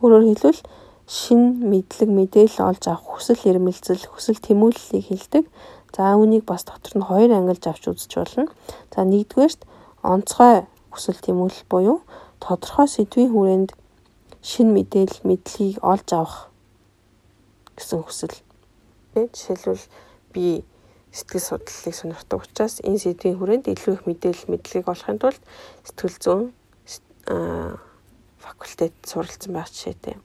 Өөрөөр 0.01 0.25
хэлбэл 0.25 0.61
шин 1.05 1.61
мэдлэг 1.69 2.09
мэдээлэл 2.09 2.65
олж 2.65 2.83
авах 2.89 3.05
хүсэл 3.05 3.41
эрмэлзэл, 3.45 4.09
хүсэл 4.09 4.41
тэмүүллийг 4.41 5.05
хилдэг. 5.05 5.45
За 5.93 6.17
үүнийг 6.17 6.43
бас 6.49 6.65
дотор 6.65 6.93
нь 6.97 7.05
хоёр 7.05 7.31
ангилж 7.37 7.63
авч 7.69 7.83
үзэж 7.85 8.11
болно. 8.17 8.49
За 8.89 9.05
нэгдүгээрт 9.05 9.61
онцгой 10.01 10.65
хүсэл 10.89 11.19
тэмүүлэл 11.21 11.69
буюу 11.69 12.01
тодорхой 12.41 12.87
сэдвийн 12.89 13.31
хүрээнд 13.31 13.71
шин 14.41 14.73
мэдээлэл 14.73 15.21
мэдлэгийг 15.29 15.77
олж 15.85 16.07
авах 16.13 16.49
гэсэн 17.77 18.01
хүсэл. 18.01 18.35
Жишээлбэл 19.13 19.85
би 20.33 20.65
сэтгэл 21.15 21.47
судлалыг 21.47 21.95
сонирхдаг 21.95 22.39
учраас 22.43 22.83
энэ 22.83 22.99
сэдвийн 22.99 23.39
хүрээнд 23.39 23.71
илүү 23.71 23.93
их 23.95 24.03
мэдээлэл 24.03 24.51
мэдлэгийг 24.51 24.87
олохын 24.91 25.19
тулд 25.23 25.41
сэтгэл 25.87 26.19
зүйн 26.19 26.43
факультет 28.43 28.93
суралцсан 29.07 29.55
байх 29.55 29.71
жишээтэй. 29.71 30.19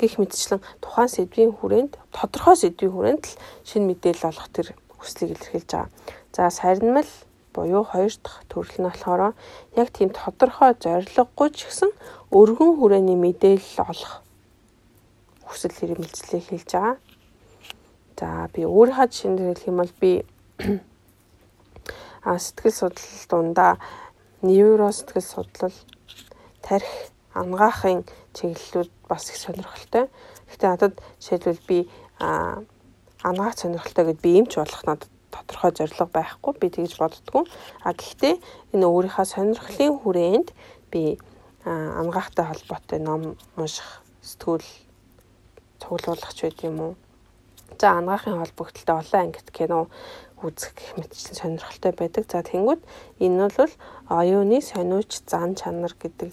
Гэх 0.00 0.16
мэтчлэн 0.16 0.64
тухайн 0.80 1.12
сэдвийн 1.12 1.52
хүрээнд 1.52 1.92
тодорхой 2.08 2.56
сэдвийн 2.56 2.92
хүрээнд 2.94 3.24
л 3.28 3.38
шинэ 3.68 3.86
мэдээлэл 3.92 4.30
олох 4.32 4.48
тэр 4.48 4.72
хүслийг 4.96 5.36
илэрхийлж 5.36 5.70
байгаа. 5.70 5.90
За 6.32 6.50
сарнимал 6.50 7.10
буюу 7.52 7.84
хоёр 7.84 8.12
дахь 8.22 8.40
төрөл 8.48 8.78
нь 8.78 8.88
болохоор 8.88 9.34
яг 9.76 9.88
тийм 9.92 10.10
тодорхой 10.10 10.72
зориггүй 10.78 11.48
ч 11.52 11.68
гэсэн 11.68 11.90
өргөн 12.32 12.72
хүрээний 12.78 13.18
мэдээлэл 13.18 13.84
олох 13.92 14.22
хүсэл 15.46 15.74
хэрэмэлзлийг 15.74 16.44
хэлж 16.48 16.70
байгаа. 16.72 16.96
За 18.18 18.50
би 18.50 18.66
өөрийнхөө 18.66 19.06
жишээнд 19.14 19.38
хэлэх 19.38 19.68
юм 19.70 19.78
бол 19.78 19.94
би 20.02 20.12
а 22.26 22.34
сэтгэл 22.34 22.74
судлал 22.74 23.22
дундаа 23.30 23.72
нейро 24.42 24.90
сэтгэл 24.90 25.22
судлал 25.22 25.76
тарих 26.66 27.14
ангаахын 27.30 28.02
чиглэлүүд 28.34 28.90
бас 29.06 29.30
их 29.30 29.38
сонирхолтой. 29.38 30.10
Гэхдээ 30.50 30.70
надад 30.70 30.94
жишээлбэл 31.22 31.62
би 31.70 31.78
а 32.18 32.58
анагаах 33.22 33.54
сонирхолтой 33.54 34.04
гэд 34.10 34.20
би 34.20 34.30
эмч 34.42 34.58
болох 34.58 34.82
надад 34.82 35.10
тодорхой 35.30 35.72
зорилго 35.78 36.06
байхгүй 36.10 36.52
би 36.58 36.66
тэгж 36.74 36.98
боддгоо. 36.98 37.46
А 37.86 37.94
гэхдээ 37.94 38.34
энэ 38.74 38.86
өөрийнхөө 38.86 39.26
сонирхлын 39.30 39.94
хүрээнд 40.02 40.48
би 40.90 41.22
амгаахтай 41.64 42.50
холбоотой 42.50 42.98
ном 42.98 43.38
унших 43.54 44.02
сэтгүүл 44.26 44.66
цуглуулгач 45.78 46.38
байд 46.42 46.58
юм 46.66 46.78
уу. 46.82 46.94
За 47.76 47.98
ангаахын 47.98 48.40
холбогдлолтой 48.40 48.96
олон 49.02 49.20
ангит 49.20 49.50
кино 49.50 49.88
үзэх 50.40 50.72
гэх 50.72 50.90
мэтчлэн 50.96 51.36
сонирхолтой 51.36 51.92
байдаг. 51.92 52.24
За 52.30 52.42
тэнгууд 52.42 52.82
энэ 53.20 53.48
бол 53.52 53.72
оюуны 54.08 54.58
сониуч 54.62 55.10
зан 55.28 55.54
чанар 55.54 55.92
гэдэг 55.98 56.32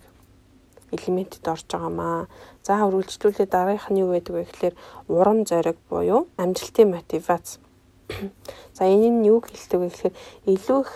элементэд 0.95 1.43
орж 1.47 1.67
байгаамаа. 1.67 2.31
За 2.63 2.79
үргэлжлүүлээ 2.87 3.47
дараагийнх 3.51 3.89
нь 3.91 4.01
юу 4.03 4.09
байдаг 4.15 4.33
вэ 4.35 4.43
гэхээр 4.47 4.75
урам 5.11 5.43
зориг 5.49 5.77
буюу 5.89 6.29
амжилтын 6.37 6.93
мотивац 6.93 7.59
За 8.77 8.83
энэ 8.85 9.09
нь 9.09 9.27
юу 9.31 9.39
хэлдэг 9.41 9.79
вэ 9.81 9.89
гэхээр 9.89 10.15
илүү 10.53 10.79
их 10.85 10.91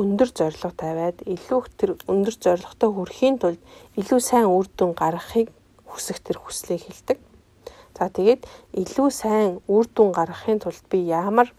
өндөр 0.00 0.30
зорилго 0.38 0.72
тавиад 0.82 1.18
илүү 1.34 1.58
их 1.62 1.68
тэр 1.78 1.90
өндөр 2.10 2.36
зорилготой 2.44 2.90
хүрэхийн 2.92 3.36
тулд 3.38 3.60
илүү 4.00 4.20
сайн 4.20 4.50
үр 4.50 4.66
дүн 4.66 4.92
гаргахыг 4.98 5.48
хүсэх 5.86 6.18
тэр 6.26 6.38
хүслийг 6.42 6.82
хэлдэг. 6.82 7.18
За 8.00 8.08
тэгээд 8.08 8.48
илүү 8.80 9.08
сайн 9.12 9.60
үр 9.68 9.84
дүн 9.84 10.16
гаргахын 10.16 10.56
тулд 10.64 10.80
би 10.88 11.04
ямар 11.04 11.52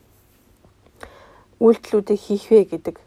үйлдэлүүдийг 1.62 2.18
хийх 2.18 2.50
вэ 2.50 2.66
гэдэг 2.66 2.98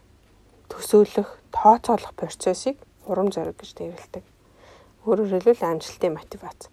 төсөөлөх, 0.71 1.35
тооцоолох 1.51 2.15
процессыг 2.15 2.79
урам 3.03 3.35
зориг 3.35 3.59
гэж 3.59 3.75
нэрлэдэг. 3.75 4.23
Өөрөөр 5.03 5.31
хэлбэл 5.35 5.67
амжилтын 5.67 6.15
мотивац. 6.15 6.71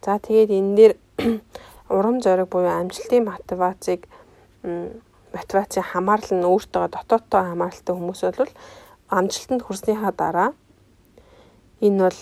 За 0.00 0.16
тэгээд 0.16 0.48
энэ 0.48 0.72
дээр 0.80 0.92
урам 1.92 2.24
зориг 2.24 2.48
буюу 2.48 2.72
амжилтын 2.72 3.28
мотивацийг 3.28 4.08
мотивацийн 4.64 5.84
хамаарлал 5.84 6.40
нь 6.40 6.48
өөртөө 6.48 6.88
дотооддоо 6.88 7.42
хамааралтай 7.44 7.92
хүмүүс 7.92 8.20
бол 8.32 8.52
амжилтанд 9.12 9.60
хүрснийхаа 9.68 10.12
дараа 10.16 10.50
энэ 11.84 12.00
бол 12.08 12.20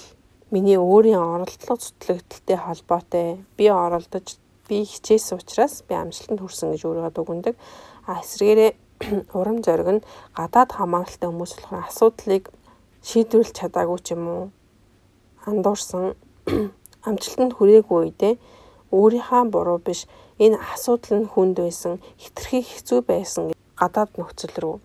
миний 0.51 0.79
өөрийн 0.81 1.21
оролдлого 1.21 1.77
зүтгэлтэй 1.77 2.57
холбоотой 2.57 3.45
би 3.57 3.69
оролдож 3.69 4.41
би 4.69 4.85
хичээсэн 4.85 5.39
учраас 5.41 5.85
би 5.89 5.95
амжилтанд 5.95 6.41
хүрсэн 6.41 6.73
гэж 6.73 6.83
өөрийгөө 6.89 7.13
дүгнэдэг. 7.13 7.55
А 8.09 8.21
эсвэргээрээ 8.21 8.73
урам 9.39 9.61
зориг 9.61 9.89
нь 9.89 10.07
гадаад 10.37 10.71
хамааралтай 10.73 11.29
хүмүүс 11.29 11.53
болохоор 11.57 11.85
асуудлыг 11.89 12.45
шийдвэрлэж 13.05 13.55
чадаагүй 13.61 13.99
ч 14.01 14.17
юм 14.17 14.25
уу 14.29 14.45
андуурсан 15.45 16.17
амжилтанд 17.09 17.53
хүрээгүй 17.57 17.99
үедээ 18.09 18.35
өөрийнхөө 18.93 19.43
буруу 19.53 19.79
биш 19.85 20.09
энэ 20.41 20.57
асуудал 20.73 21.21
нь 21.21 21.31
хүнд 21.33 21.57
байсан 21.61 22.01
хитрхи 22.17 22.65
хэцүү 22.65 23.01
байсан 23.05 23.45
гадаад 23.77 24.11
нөхцөл 24.17 24.55
рүү 24.63 24.77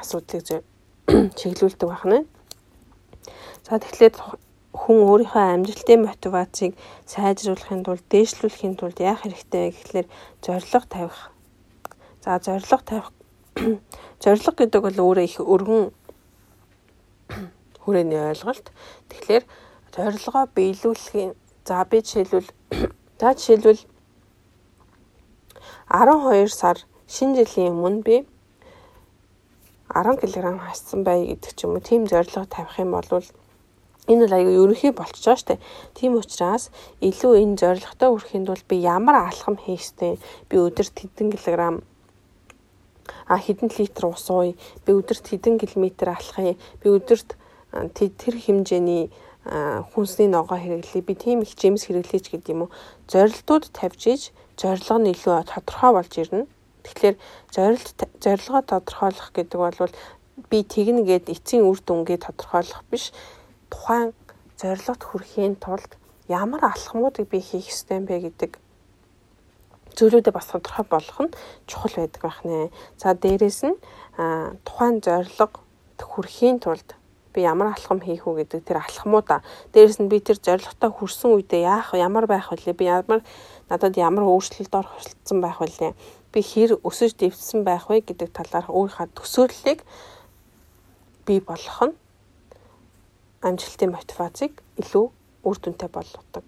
асуудлыг 0.00 0.64
чиглүүлдэг 1.38 1.88
байна. 1.90 2.24
За 3.66 3.78
тэгэхээр 3.78 4.14
хүн 4.70 4.98
өөрийнхөө 5.10 5.44
амжилтын 5.54 6.06
мотивацийг 6.06 6.72
сайжруулахын 7.10 7.82
тулд 7.82 8.04
дээшлүүлэхийн 8.12 8.74
тулд 8.78 8.98
яах 9.02 9.22
хэрэгтэй 9.26 9.74
гэхлээр 9.74 10.06
зориг 10.44 10.84
тавих. 10.86 11.18
За 12.22 12.38
зориг 12.38 12.82
тавих 12.86 13.08
зориг 14.22 14.56
гэдэг 14.58 14.80
бол 14.82 14.98
өөрөө 15.02 15.24
их 15.26 15.36
өргөн 15.42 15.90
хүрээний 17.82 18.22
ойлголт. 18.30 18.70
Тэгэхээр 19.10 19.44
зорилгоо 19.94 20.44
биелүүлэхийн 20.54 21.34
за 21.66 21.84
би 21.90 21.98
жишээлбэл 21.98 22.50
За 23.20 23.34
жишээлбэл 23.34 23.82
12 25.90 26.48
сар 26.54 26.78
шинэ 27.10 27.42
жилийн 27.42 27.74
өмнө 27.74 28.02
би 28.06 28.16
10 29.90 30.22
кг 30.22 30.46
хассан 30.62 31.02
бай 31.02 31.26
гэдэг 31.26 31.52
ч 31.58 31.66
юм 31.66 31.74
уу 31.74 31.82
тийм 31.82 32.06
зорилго 32.06 32.46
тавих 32.46 32.78
юм 32.78 32.94
бол 32.94 33.26
энэ 34.10 34.26
бол 34.26 34.34
аюу 34.34 34.66
ерөнхий 34.66 34.90
болчихж 34.90 35.24
байгаа 35.30 35.38
штэ. 35.38 35.62
Тийм 35.94 36.18
учраас 36.18 36.74
илүү 36.98 37.32
энэ 37.38 37.58
зорилготой 37.62 38.10
хүрэхэд 38.10 38.44
бол 38.50 38.64
би 38.66 38.76
ямар 38.82 39.16
алхам 39.30 39.54
хийх 39.54 39.86
ёстой? 39.86 40.18
Би 40.50 40.58
өдөрт 40.58 40.94
хэдэн 40.98 41.30
килограмм 41.30 41.86
а 43.30 43.38
хэдэн 43.38 43.70
литр 43.78 44.06
ус 44.10 44.26
ууя? 44.30 44.54
Би 44.84 44.90
өдөрт 44.92 45.26
хэдэн 45.30 45.58
километр 45.62 46.10
алхахыг? 46.10 46.58
Би 46.82 46.88
өдөрт 46.90 47.38
тэр 47.94 48.34
хэмжээний 48.34 49.10
хүнсний 49.94 50.28
ногоо 50.28 50.58
хэрэглэе. 50.58 51.02
Би 51.02 51.14
тийм 51.14 51.42
их 51.42 51.54
жимс 51.56 51.86
хэрэглэж 51.86 52.30
гэдэг 52.30 52.50
юм 52.50 52.62
уу. 52.66 52.74
Зорилтууд 53.08 53.70
тавьж 53.72 54.02
иж 54.06 54.22
зорилго 54.58 54.98
нь 54.98 55.10
илүү 55.14 55.48
тодорхой 55.48 55.92
болж 55.94 56.12
ирнэ. 56.18 56.44
Тэгэхээр 56.84 57.16
зорилт 57.54 57.98
зорилгоо 58.20 58.62
тодорхойлох 58.66 59.30
гэдэг 59.32 59.58
бол 59.58 59.94
би 60.50 60.58
тэгнэ 60.64 61.02
гэд 61.08 61.24
эцсийн 61.32 61.64
үр 61.64 61.80
дүнгээ 61.80 62.18
тодорхойлох 62.20 62.84
биш. 62.90 63.12
Тухайн 63.70 64.12
зорилгот 64.60 65.02
хүрэхийн 65.06 65.54
тулд 65.56 65.96
ямар 66.28 66.60
алхмуудыг 66.64 67.26
би 67.30 67.40
хийх 67.40 67.70
ёстой 67.72 67.96
юм 67.98 68.06
бэ 68.06 68.18
гэдэг 68.26 68.58
зүйлүүдэд 69.96 70.34
бас 70.34 70.46
тодорхой 70.50 70.86
болгох 70.86 71.20
нь 71.26 71.34
чухал 71.66 71.94
байдаг 71.96 72.22
байх 72.22 72.40
нэ. 72.44 72.70
За 72.96 73.14
дээрэс 73.14 73.60
нь 73.66 73.76
тухайн 74.64 75.00
зорилго 75.02 75.60
хүрэхийн 75.98 76.58
тулд 76.62 76.94
би 77.34 77.42
ямар 77.42 77.74
алхам 77.74 78.00
хийх 78.00 78.26
үү 78.26 78.46
гэдэг 78.46 78.60
тэр 78.64 78.78
алхмуудаа. 78.82 79.42
Дээрэс 79.72 79.98
нь 80.00 80.10
би 80.10 80.18
тэр 80.20 80.38
зорилготой 80.38 80.90
хүрсэн 80.90 81.30
үедээ 81.34 81.62
яах 81.66 81.94
ямар 81.94 82.26
байх 82.26 82.50
вэ? 82.50 82.72
Би 82.72 82.84
ямар 82.90 83.22
надад 83.70 83.94
ямар 83.96 84.24
өөрчлөлт 84.26 84.74
оролцсон 84.74 85.38
байх 85.42 85.60
вэ? 85.60 85.94
Би 86.32 86.40
хэр 86.42 86.78
өсөж 86.82 87.18
дэвтсэн 87.18 87.62
байх 87.66 87.90
вэ 87.90 88.02
гэдэг 88.06 88.30
талаарх 88.34 88.70
өөрийнхөө 88.70 89.14
төсөөллийг 89.14 89.82
бий 91.26 91.40
болгох 91.42 91.90
нь 91.90 91.94
амжилтын 93.40 93.90
мотивацийг 93.96 94.52
илүү 94.80 95.06
үр 95.48 95.56
дүнтэй 95.60 95.88
болгодог. 95.88 96.44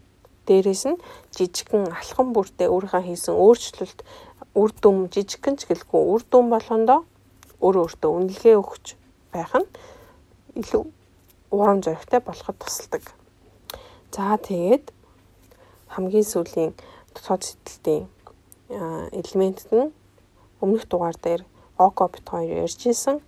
Дээрээс 0.47 0.85
нь 0.91 1.03
жижигхэн 1.37 1.89
алхам 1.89 2.33
бүртээ 2.37 2.69
өөрийнхөө 2.69 3.03
хийсэн 3.09 3.35
өөрчлөлт 3.35 4.01
үр 4.55 4.71
дүн 4.83 5.09
жижигхэн 5.09 5.57
ч 5.57 5.65
гэлгүй 5.71 6.03
үр 6.13 6.23
дүн 6.29 6.53
болгондоо 6.53 7.01
өөрөө 7.65 7.83
өөртөө 7.87 8.11
үнэлгээ 8.11 8.57
өгч 8.61 8.87
байх 9.33 9.53
нь 9.57 9.69
илүү 10.61 10.83
урам 11.57 11.79
зоригтой 11.81 12.21
болоход 12.21 12.57
тусалдаг. 12.61 13.05
За 14.13 14.37
тэгээд 14.37 14.93
хамгийн 15.95 16.27
сүүлийн 16.27 16.73
дотоод 17.15 17.43
сэтгэлтийн 17.49 18.05
элементэд 19.17 19.71
нь 19.73 19.95
өмнөх 20.61 20.85
дугаар 20.89 21.17
дээр 21.17 21.43
око 21.79 22.09
бит 22.13 22.27
хоёр 22.29 22.69
ярьж 22.69 22.81
исэн 22.93 23.21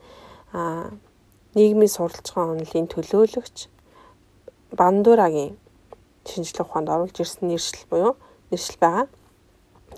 нийгмийн 1.55 1.93
суралцсан 1.97 2.59
онолын 2.59 2.87
төлөөлөгч 2.91 3.57
Бандурагийн 4.79 5.55
шинжлэх 6.27 6.67
ухаанд 6.67 6.89
оруулж 6.95 7.17
ирсэн 7.21 7.49
нэршил 7.49 7.87
буюу 7.91 8.13
нэршил 8.51 8.79
байгаа. 8.81 9.07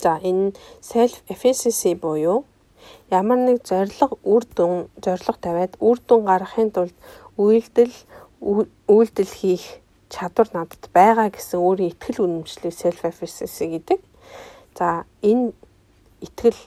За 0.03 0.21
энэ 0.21 0.53
self 0.81 1.25
efficacy 1.33 1.95
буюу 1.95 2.45
ямар 3.11 3.39
нэг 3.39 3.65
зориг 3.65 4.13
үр 4.23 4.45
дүн 4.57 4.93
зориг 5.05 5.37
тавиад 5.41 5.75
үр 5.81 5.99
дүн 6.09 6.23
гаргахын 6.29 6.71
тулд 6.77 6.97
үйлдэл 7.41 7.95
үйлдэл 8.95 9.33
хийх 9.41 9.81
чадвар 10.13 10.49
надад 10.53 10.85
байгаа 10.93 11.33
гэсэн 11.33 11.59
өөрийн 11.61 11.93
итгэл 11.97 12.25
үнэмшлийг 12.25 12.75
self 12.75 13.01
efficacy 13.09 13.67
гэдэг. 13.73 14.01
За 14.77 15.09
энэ 15.23 15.53
итгэл 16.21 16.61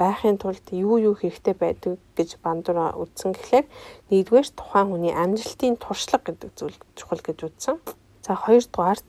байхын 0.00 0.40
тулд 0.40 0.64
юу 0.72 0.96
юу 0.96 1.14
хэрэгтэй 1.20 1.54
байдаг 1.60 2.00
гэж 2.16 2.40
бандура 2.40 2.96
үздэн 2.96 3.36
гэхлээр 3.36 3.66
нэгдүгээр 4.08 4.48
тухайн 4.56 4.88
хүний 4.88 5.12
амжилтын 5.12 5.76
туршлага 5.76 6.32
гэдэг 6.32 6.50
зүйл 6.56 6.78
чухал 6.96 7.20
гэж 7.20 7.38
үзсэн. 7.44 7.76
За 8.24 8.32
хоёрдугаарт 8.40 9.06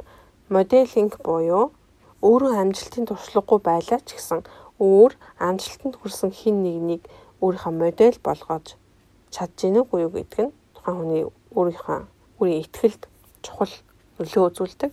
моделинг 0.52 1.16
буюу 1.24 1.72
өөрөө 2.28 2.54
амжилтын 2.62 3.08
туршлагагүй 3.08 3.60
байлаа 3.64 4.00
ч 4.04 4.20
гэсэн 4.20 4.44
өөр 4.84 5.16
амжилтанд 5.40 5.96
хүрсэн 5.98 6.32
хин 6.36 6.60
нэгнийг 6.66 7.08
өөрийнхөө 7.40 7.74
модель 7.82 8.20
болгож 8.28 8.76
чадж 9.34 9.56
гинэ 9.64 9.80
үгүй 9.88 10.06
юу 10.06 10.12
гэдэг 10.12 10.52
нь 10.52 10.56
тухайн 10.76 10.98
хүний 11.00 11.24
өөрийнхөө 11.56 12.00
өөрийн 12.40 12.62
ихтгэлд 12.62 13.04
чухал 13.46 13.74
нөлөө 14.20 14.44
үзүүлдэг. 14.52 14.92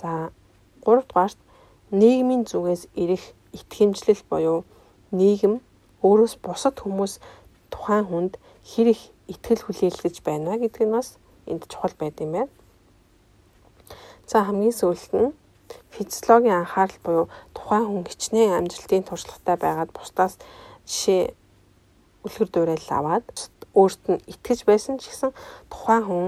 За 0.00 0.34
3 0.82 1.06
дугаарт 1.06 1.38
нийгмийн 1.94 2.44
зүгээс 2.50 2.82
ирэх 2.98 3.24
итгэмжлэл 3.54 4.22
буюу 4.28 4.58
нийгэм 5.20 5.54
өөрөөс 6.06 6.34
бусад 6.44 6.76
хүмүүс 6.80 7.18
тухайн 7.72 8.04
хүнд 8.06 8.34
хэр 8.70 8.88
их 8.94 9.02
итгэл 9.32 9.64
хүлээлгэж 9.64 10.16
байна 10.22 10.60
гэдэг 10.60 10.84
нь 10.86 10.94
бас 10.94 11.18
энд 11.50 11.66
чухал 11.70 11.94
байд 11.98 12.20
юм 12.20 12.32
байна. 12.32 12.52
За 14.26 14.44
хамгийн 14.44 14.74
сүүлд 14.74 15.12
нь 15.14 15.34
физиологийн 15.90 16.62
анхаарал 16.62 16.98
буюу 17.02 17.26
тухайн 17.54 17.86
хүн 17.86 18.04
хичнээн 18.10 18.58
амжилтын 18.58 19.06
туршлагатай 19.06 19.56
байгаад 19.58 19.90
бусдаас 19.94 20.34
жишээ 20.86 21.34
үлгэр 22.26 22.48
дуурайл 22.50 22.90
аваад 22.90 23.26
өөрт 23.74 24.02
нь 24.10 24.24
итгэж 24.32 24.60
байсан 24.66 24.98
ч 24.98 25.10
гэсэн 25.10 25.30
тухайн 25.70 26.04
хүн 26.06 26.26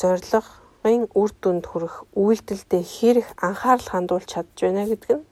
зорилгын 0.00 1.04
үр 1.20 1.30
дүнд 1.42 1.64
хүрэх 1.68 2.04
үйлдэлдээ 2.14 2.82
хэр 2.94 3.16
их 3.22 3.28
анхаарал 3.40 3.88
хандуулж 3.90 4.28
чадж 4.30 4.56
байна 4.60 4.84
гэдэг 4.88 5.10
нь 5.16 5.28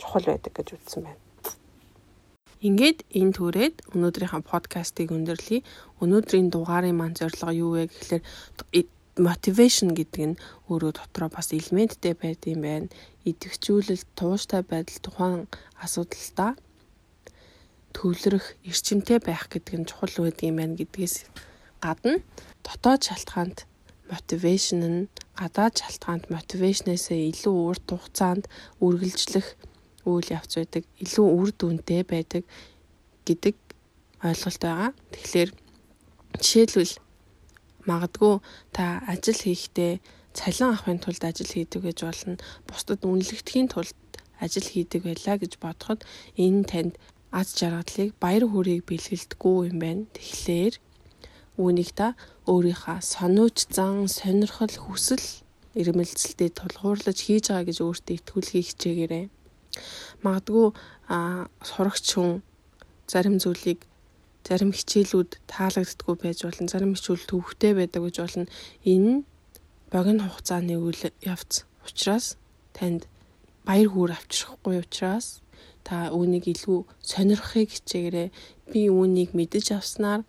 чухал 0.00 0.26
байдаг 0.26 0.52
гэж 0.54 0.68
үзсэн 0.74 1.02
байна. 1.06 1.21
Ингээд 2.62 2.98
энэ 3.10 3.34
түрээд 3.34 3.76
өнөөдрийнхөө 3.90 4.42
подкастыг 4.46 5.10
өндөрлөе. 5.10 5.66
Өнөөдрийн 5.98 6.48
дугаарын 6.54 6.94
маань 6.94 7.18
зорилго 7.18 7.50
юу 7.50 7.70
вэ 7.74 7.90
гэхэлэр 7.90 8.22
motivation 9.18 9.92
гэдэг 9.98 10.22
нь 10.30 10.40
өөрөө 10.70 10.92
дотроо 10.94 11.28
бас 11.28 11.50
элементтэй 11.52 12.14
байд 12.14 12.46
юм 12.46 12.62
байна. 12.62 12.88
Идэвхжүүлэлт, 13.28 14.08
тууштай 14.14 14.62
байдал 14.62 15.00
тухайн 15.02 15.42
асуудалтай 15.84 16.54
төвлөрөх, 17.92 18.46
эрчимтэй 18.64 19.18
байх 19.20 19.50
гэдэг 19.52 19.74
нь 19.82 19.88
чухал 19.90 20.16
байдаг 20.24 20.46
юм 20.48 20.56
байна 20.62 20.78
гэдгээс 20.78 21.14
гадна 21.84 22.22
дотоод 22.64 23.02
шалтгаанд 23.04 23.58
мотивашн 24.06 24.80
нь 24.86 25.08
гадаад 25.36 25.74
шалтгаанд 25.82 26.24
мотивашнээсээ 26.32 27.20
илүү 27.32 27.56
урт 27.68 27.86
хугацаанд 27.90 28.44
үргэлжлэх 28.80 29.46
үйл 30.08 30.28
явц 30.32 30.52
байдаг, 30.58 30.84
илүү 31.02 31.26
үр 31.26 31.50
дүнтэй 31.54 32.02
байдаг 32.06 32.42
гэдэг 33.26 33.56
ойлголт 34.22 34.62
байгаа. 34.62 34.90
Тэгэхээр 35.14 35.50
жишээлбэл 36.42 36.94
магадгүй 37.88 38.34
та 38.76 39.02
ажил 39.06 39.40
хийхдээ 39.42 39.92
цалин 40.32 40.68
авахын 40.70 41.02
тулд 41.02 41.22
ажил 41.22 41.50
хийдэг 41.52 41.82
гэж 41.82 41.98
болно. 42.06 42.36
Бусдад 42.66 43.02
үнэлэгдэхийн 43.02 43.68
тулд 43.70 43.96
ажил 44.38 44.68
хийдэг 44.68 45.02
байлаа 45.06 45.36
гэж 45.38 45.52
бодоход 45.62 46.00
энэ 46.38 46.64
танд 46.70 46.94
аз 47.30 47.54
жаргалыг 47.58 48.14
баяр 48.22 48.44
хөөргийг 48.48 48.86
бэлгэлдэггүй 48.86 49.56
юм 49.70 49.78
байна. 49.82 50.04
Тэгэхээр 50.14 50.74
Үүнийг 51.60 51.92
та 51.92 52.16
өөрийнхөө 52.48 53.04
сониуч 53.04 53.68
зан, 53.76 54.08
сонирхол, 54.08 54.72
хүсэл 54.72 55.20
ирмэлцэлтэд 55.76 56.56
тулгуурлаж 56.56 57.18
хийж 57.20 57.52
байгаа 57.52 57.68
гэж 57.68 57.78
өөртөө 57.84 58.14
итгүүлэхийг 58.16 58.66
хичээгээрэй. 58.72 59.24
Магадгүй 60.24 60.66
сурагч 61.64 62.06
хүн 62.14 62.42
зарим 63.08 63.36
зүйлийг 63.42 63.86
зарим 64.46 64.72
хичээлүүд 64.74 65.30
таалагддаггүй 65.46 66.16
байж 66.22 66.38
болно. 66.42 66.68
Зарим 66.68 66.94
хичээл 66.94 67.28
төвхтэй 67.30 67.72
байдаг 67.74 68.02
гэж 68.02 68.16
болно. 68.22 68.46
Энэ 68.84 69.22
богино 69.92 70.28
хугацааны 70.28 70.76
үйл 70.76 71.02
явц 71.22 71.64
учраас 71.86 72.36
танд 72.76 73.06
баяр 73.66 73.88
хөөр 73.92 74.10
авчрахгүй 74.18 74.82
учраас 74.82 75.42
та 75.86 76.10
үүнийг 76.10 76.46
илүү 76.50 76.86
сонирхохыг 77.02 77.70
хичээгээрэй. 77.70 78.28
Би 78.70 78.80
үүнийг 78.90 79.30
мэдэж 79.36 79.78
авснаар 79.78 80.22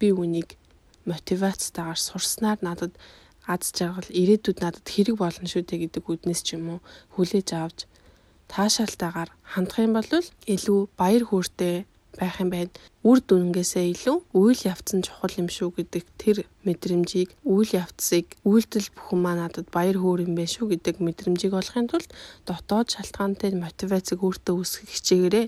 би 0.00 0.12
үнийг 0.12 0.56
мотивацтайгаар 1.04 2.00
сурснаар 2.00 2.58
надад 2.62 2.92
аз 3.46 3.74
жаргал 3.74 4.06
ирээдүйд 4.06 4.58
надад 4.62 4.86
хэрэг 4.86 5.16
болно 5.18 5.46
шүү 5.50 5.66
дээ 5.66 5.90
гэдэг 5.90 6.04
үднэс 6.06 6.40
ч 6.46 6.54
юм 6.54 6.78
уу 6.78 6.80
хүлээж 7.18 7.48
авч 7.58 7.78
таашаалтайгаар 8.52 9.30
хандах 9.52 9.78
юм 9.80 9.96
бол 9.96 10.12
илүү 10.54 10.80
баяр 11.00 11.24
хөөртэй 11.24 11.88
байх 12.18 12.40
юм 12.40 12.50
байна. 12.52 12.70
Үр 13.02 13.18
дүнгээсээ 13.24 13.86
илүү 13.96 14.16
үйл 14.36 14.60
явц 14.68 14.92
нь 14.94 15.02
чухал 15.02 15.34
юм 15.40 15.48
шүү 15.48 15.72
гэдэг 15.76 16.04
тэр 16.20 16.36
мэдрэмжийг 16.68 17.32
үйл 17.42 17.70
явцыг 17.72 18.36
үйлдэл 18.44 18.92
бүхэн 18.92 19.20
маа 19.24 19.36
надад 19.40 19.66
баяр 19.72 19.96
хөөр 19.98 20.28
юм 20.28 20.36
байна 20.36 20.52
шүү 20.52 20.76
гэдэг 20.76 21.00
мэдрэмжийг 21.00 21.56
олохын 21.56 21.88
тулд 21.88 22.10
дотоод 22.44 22.92
шалтгаантай 22.92 23.56
мотивацийг 23.56 24.20
өөртөө 24.20 24.54
үүсгэх 24.60 24.92
хичээгээрэй 24.92 25.46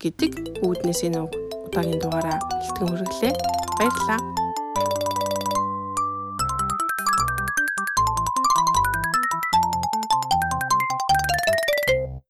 гэдэг 0.00 0.32
үүднээс 0.64 1.00
энэ 1.06 1.20
удаагийн 1.68 2.00
дугаараа 2.00 2.40
хэлтгэн 2.64 2.88
хүргэлээ. 2.88 3.34
Баярлалаа. 3.76 4.45